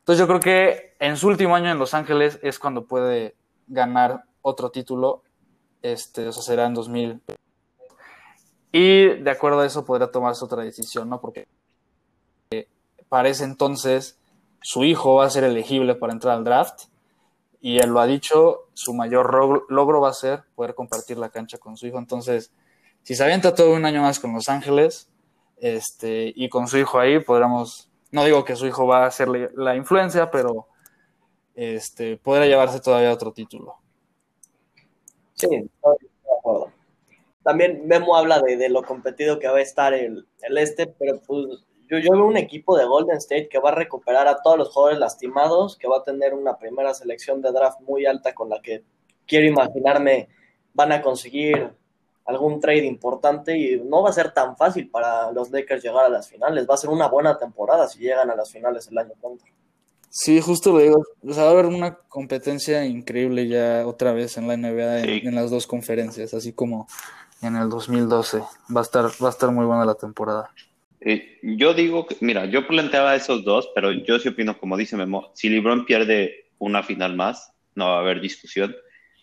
Entonces 0.00 0.20
yo 0.20 0.26
creo 0.26 0.40
que 0.40 0.94
en 0.98 1.16
su 1.16 1.28
último 1.28 1.54
año 1.54 1.70
en 1.70 1.78
Los 1.78 1.94
Ángeles 1.94 2.38
es 2.42 2.58
cuando 2.58 2.86
puede 2.86 3.34
ganar 3.66 4.24
otro 4.42 4.70
título, 4.70 5.22
este, 5.82 6.26
o 6.28 6.32
sea, 6.32 6.42
será 6.42 6.66
en 6.66 6.74
2000. 6.74 7.20
Y 8.72 9.06
de 9.06 9.30
acuerdo 9.30 9.60
a 9.60 9.66
eso 9.66 9.84
podría 9.84 10.10
tomarse 10.10 10.44
otra 10.44 10.62
decisión, 10.62 11.08
¿no? 11.08 11.20
Porque 11.20 11.46
para 13.10 13.28
ese 13.28 13.44
entonces 13.44 14.18
su 14.62 14.84
hijo 14.84 15.16
va 15.16 15.26
a 15.26 15.30
ser 15.30 15.44
elegible 15.44 15.94
para 15.94 16.14
entrar 16.14 16.34
al 16.34 16.44
draft 16.44 16.84
y 17.60 17.78
él 17.78 17.90
lo 17.90 18.00
ha 18.00 18.06
dicho, 18.06 18.68
su 18.72 18.94
mayor 18.94 19.34
logro, 19.68 20.00
va 20.00 20.08
a 20.08 20.14
ser 20.14 20.44
poder 20.54 20.74
compartir 20.74 21.18
la 21.18 21.28
cancha 21.28 21.58
con 21.58 21.76
su 21.76 21.86
hijo. 21.86 21.98
Entonces, 21.98 22.52
si 23.02 23.14
se 23.14 23.22
avienta 23.22 23.54
todo 23.54 23.74
un 23.74 23.84
año 23.84 24.00
más 24.00 24.18
con 24.18 24.32
Los 24.32 24.48
Ángeles 24.48 25.10
este, 25.58 26.32
y 26.34 26.48
con 26.48 26.68
su 26.68 26.78
hijo 26.78 26.98
ahí, 26.98 27.20
podríamos, 27.20 27.90
no 28.12 28.24
digo 28.24 28.46
que 28.46 28.56
su 28.56 28.66
hijo 28.66 28.86
va 28.86 29.04
a 29.04 29.08
hacerle 29.08 29.50
la 29.56 29.76
influencia, 29.76 30.30
pero 30.30 30.68
este, 31.54 32.16
podrá 32.16 32.46
llevarse 32.46 32.80
todavía 32.80 33.12
otro 33.12 33.32
título. 33.32 33.76
Sí, 35.34 35.46
estoy 35.46 35.96
de 36.00 36.38
acuerdo. 36.38 36.72
También 37.42 37.86
Memo 37.86 38.16
habla 38.16 38.40
de, 38.40 38.56
de 38.56 38.70
lo 38.70 38.82
competido 38.84 39.38
que 39.38 39.48
va 39.48 39.58
a 39.58 39.62
estar 39.62 39.92
el, 39.92 40.26
el 40.40 40.58
este, 40.58 40.86
pero 40.86 41.20
pues 41.26 41.62
yo, 41.90 41.98
yo 41.98 42.12
veo 42.12 42.24
un 42.24 42.36
equipo 42.36 42.76
de 42.76 42.86
Golden 42.86 43.16
State 43.16 43.48
que 43.48 43.58
va 43.58 43.70
a 43.70 43.74
recuperar 43.74 44.28
a 44.28 44.40
todos 44.40 44.56
los 44.56 44.68
jugadores 44.68 45.00
lastimados, 45.00 45.76
que 45.76 45.88
va 45.88 45.98
a 45.98 46.04
tener 46.04 46.34
una 46.34 46.56
primera 46.56 46.94
selección 46.94 47.42
de 47.42 47.50
draft 47.50 47.80
muy 47.80 48.06
alta 48.06 48.32
con 48.32 48.48
la 48.48 48.62
que 48.62 48.84
quiero 49.26 49.46
imaginarme 49.46 50.28
van 50.72 50.92
a 50.92 51.02
conseguir 51.02 51.72
algún 52.26 52.60
trade 52.60 52.86
importante 52.86 53.58
y 53.58 53.80
no 53.80 54.02
va 54.02 54.10
a 54.10 54.12
ser 54.12 54.32
tan 54.32 54.56
fácil 54.56 54.88
para 54.88 55.32
los 55.32 55.50
Lakers 55.50 55.82
llegar 55.82 56.04
a 56.04 56.08
las 56.08 56.28
finales. 56.28 56.66
Va 56.68 56.74
a 56.74 56.78
ser 56.78 56.90
una 56.90 57.08
buena 57.08 57.36
temporada 57.36 57.88
si 57.88 57.98
llegan 57.98 58.30
a 58.30 58.36
las 58.36 58.52
finales 58.52 58.86
el 58.88 58.96
año 58.96 59.12
pronto. 59.20 59.44
Sí, 60.08 60.40
justo 60.40 60.72
lo 60.72 60.78
digo. 60.78 61.02
O 61.26 61.32
sea, 61.32 61.44
va 61.44 61.50
a 61.50 61.52
haber 61.52 61.66
una 61.66 61.96
competencia 62.08 62.84
increíble 62.84 63.48
ya 63.48 63.84
otra 63.84 64.12
vez 64.12 64.36
en 64.36 64.46
la 64.46 64.56
NBA 64.56 65.00
en, 65.00 65.28
en 65.28 65.34
las 65.34 65.50
dos 65.50 65.66
conferencias, 65.66 66.34
así 66.34 66.52
como 66.52 66.86
en 67.42 67.56
el 67.56 67.68
2012. 67.68 68.42
Va 68.74 68.80
a 68.80 68.82
estar, 68.82 69.06
va 69.22 69.26
a 69.26 69.30
estar 69.30 69.50
muy 69.50 69.64
buena 69.64 69.84
la 69.84 69.94
temporada. 69.94 70.50
Eh, 71.02 71.38
yo 71.42 71.72
digo, 71.72 72.06
mira, 72.20 72.46
yo 72.46 72.66
planteaba 72.66 73.16
esos 73.16 73.44
dos, 73.44 73.70
pero 73.74 73.92
yo 73.92 74.18
sí 74.18 74.28
opino, 74.28 74.58
como 74.58 74.76
dice 74.76 74.96
Memo, 74.96 75.30
si 75.34 75.48
LeBron 75.48 75.86
pierde 75.86 76.50
una 76.58 76.82
final 76.82 77.16
más, 77.16 77.52
no 77.74 77.86
va 77.86 77.96
a 77.96 78.00
haber 78.00 78.20
discusión. 78.20 78.74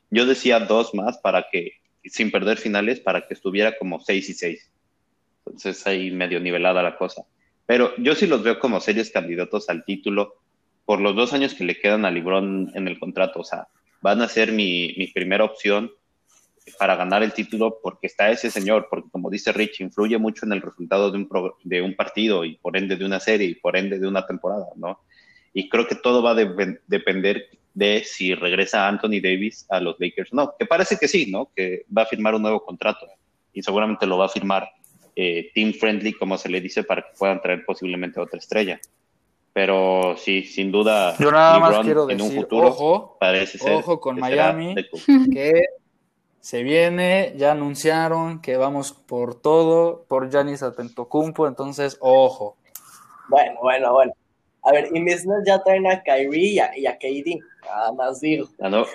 Yo 0.10 0.26
decía 0.26 0.60
dos 0.60 0.94
más 0.96 1.18
para 1.20 1.48
que, 1.52 1.74
sin 2.04 2.32
perder 2.32 2.58
finales, 2.58 3.00
para 3.00 3.28
que 3.28 3.34
estuviera 3.34 3.78
como 3.78 4.00
seis 4.00 4.30
y 4.30 4.34
seis. 4.34 4.72
Entonces 5.46 5.86
ahí 5.86 6.12
medio 6.12 6.40
nivelada 6.40 6.82
la 6.82 6.98
cosa. 6.98 7.24
Pero 7.66 7.96
yo 7.98 8.16
sí 8.16 8.26
los 8.26 8.44
veo 8.44 8.60
como 8.60 8.80
serios 8.80 9.12
candidatos 9.12 9.70
al 9.70 9.86
título 9.86 10.36
por 10.86 11.02
los 11.02 11.16
dos 11.16 11.34
años 11.34 11.54
que 11.54 11.66
le 11.66 11.80
quedan 11.80 12.06
a 12.06 12.12
LeBron 12.12 12.72
en 12.74 12.88
el 12.88 12.98
contrato. 12.98 13.42
O 13.42 13.44
sea, 13.44 13.68
van 14.02 14.22
a 14.22 14.30
ser 14.30 14.52
mi, 14.52 14.96
mi 14.98 15.08
primera 15.08 15.44
opción 15.44 15.92
para 16.78 16.96
ganar 16.96 17.24
el 17.24 17.34
título 17.34 17.80
porque 17.82 18.08
está 18.08 18.30
ese 18.30 18.52
señor, 18.52 18.88
porque 18.90 19.10
como 19.12 19.30
dice 19.30 19.52
Rich, 19.52 19.82
influye 19.82 20.18
mucho 20.18 20.46
en 20.46 20.54
el 20.54 20.62
resultado 20.62 21.12
de 21.12 21.18
un, 21.18 21.28
pro, 21.28 21.58
de 21.64 21.82
un 21.82 21.96
partido 21.96 22.46
y 22.46 22.58
por 22.58 22.78
ende 22.78 22.96
de 22.96 23.06
una 23.06 23.20
serie 23.20 23.48
y 23.48 23.56
por 23.56 23.78
ende 23.78 24.00
de 24.00 24.08
una 24.08 24.26
temporada, 24.26 24.68
¿no? 24.76 25.00
Y 25.54 25.70
creo 25.70 25.88
que 25.88 25.96
todo 25.96 26.22
va 26.22 26.32
a 26.32 26.36
de, 26.36 26.80
depender 26.88 27.50
de 27.74 28.04
si 28.04 28.34
regresa 28.34 28.88
Anthony 28.88 29.22
Davis 29.22 29.66
a 29.70 29.80
los 29.80 29.96
Lakers. 30.00 30.34
No, 30.34 30.54
que 30.58 30.66
parece 30.66 30.98
que 30.98 31.08
sí, 31.08 31.32
¿no? 31.32 31.52
Que 31.56 31.86
va 31.96 32.04
a 32.04 32.08
firmar 32.08 32.36
un 32.36 32.42
nuevo 32.42 32.64
contrato 32.64 33.08
y 33.54 33.64
seguramente 33.64 34.06
lo 34.06 34.18
va 34.18 34.26
a 34.26 34.30
firmar 34.30 34.70
eh, 35.16 35.52
team 35.54 35.74
friendly, 35.74 36.14
como 36.14 36.38
se 36.38 36.50
le 36.50 36.62
dice, 36.62 36.84
para 36.84 37.02
que 37.02 37.10
puedan 37.18 37.42
traer 37.42 37.66
posiblemente 37.66 38.20
a 38.20 38.24
otra 38.24 38.38
estrella. 38.38 38.80
Pero 39.52 40.16
sí, 40.16 40.44
sin 40.44 40.72
duda, 40.72 41.16
Yo 41.18 41.32
nada 41.32 41.58
más 41.58 41.70
LeBron 41.70 41.86
quiero 41.86 42.10
en 42.12 42.18
decir, 42.18 42.32
un 42.32 42.44
futuro 42.44 42.68
ojo, 42.68 43.18
parece 43.20 43.58
ser 43.58 43.74
ojo 43.74 44.00
con 44.00 44.20
Miami. 44.20 44.76
que 45.34 45.64
se 46.40 46.64
viene, 46.64 47.34
ya 47.36 47.52
anunciaron 47.52 48.42
que 48.42 48.58
vamos 48.58 48.94
por 48.94 49.36
todo, 49.36 50.06
por 50.08 50.30
Giannis 50.30 50.64
Antetokounmpo, 50.64 51.48
entonces, 51.48 51.98
ojo. 52.00 52.58
Bueno, 53.30 53.60
bueno, 53.62 53.94
bueno. 53.94 54.14
A 54.64 54.72
ver, 54.72 54.90
y 54.94 55.00
mis 55.00 55.26
Nets 55.26 55.48
ya 55.48 55.64
traen 55.64 55.88
a 55.88 56.04
Kyrie 56.04 56.54
y 56.54 56.60
a, 56.60 56.78
y 56.78 56.86
a 56.86 56.98
KD. 56.98 57.40
Nada 57.66 57.92
más 57.94 58.20
digo. 58.20 58.48
Ah, 58.60 58.70
no. 58.70 58.86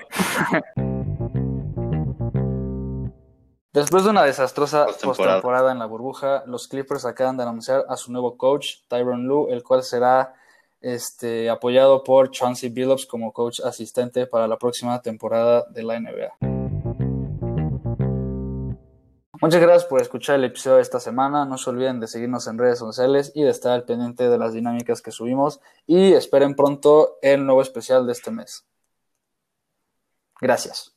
Después 3.73 4.05
de 4.05 4.11
una 4.11 4.25
desastrosa 4.25 4.85
Postemporada. 4.85 5.37
postemporada 5.37 5.73
en 5.73 5.79
la 5.79 5.87
burbuja, 5.87 6.45
los 6.47 6.69
Clippers 6.69 7.07
acaban 7.07 7.39
de 7.39 7.45
anunciar 7.45 7.87
a 7.89 7.97
su 7.97 8.13
nuevo 8.13 8.37
coach, 8.37 8.81
Tyron 8.89 9.27
Lue, 9.27 9.51
el 9.51 9.63
cual 9.63 9.83
será 9.83 10.35
este, 10.83 11.49
apoyado 11.49 12.05
por 12.05 12.31
Chauncey 12.31 12.69
Billups 12.69 13.07
como 13.07 13.33
coach 13.33 13.61
asistente 13.61 14.27
para 14.27 14.47
la 14.47 14.59
próxima 14.59 15.01
temporada 15.01 15.65
de 15.71 15.83
la 15.85 15.99
NBA. 15.99 16.62
Muchas 19.43 19.61
gracias 19.61 19.85
por 19.87 20.01
escuchar 20.01 20.37
el 20.37 20.45
episodio 20.45 20.77
de 20.77 20.83
esta 20.83 21.01
semana. 21.01 21.45
No 21.45 21.59
se 21.59 21.69
olviden 21.69 21.99
de 21.99 22.07
seguirnos 22.07 22.47
en 22.47 22.59
redes 22.59 22.79
sociales 22.79 23.33
y 23.35 23.43
de 23.43 23.51
estar 23.51 23.73
al 23.73 23.85
pendiente 23.85 24.29
de 24.29 24.39
las 24.39 24.53
dinámicas 24.53 25.03
que 25.03 25.11
subimos. 25.11 25.61
Y 25.85 26.13
esperen 26.13 26.55
pronto 26.55 27.19
el 27.23 27.45
nuevo 27.45 27.61
especial 27.61 28.07
de 28.07 28.13
este 28.13 28.31
mes. 28.31 28.65
Gracias. 30.41 30.97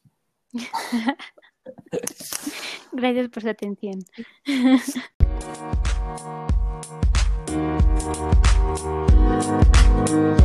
gracias 2.91 3.29
por 3.29 3.41
su 3.41 3.49
atención. 3.49 4.05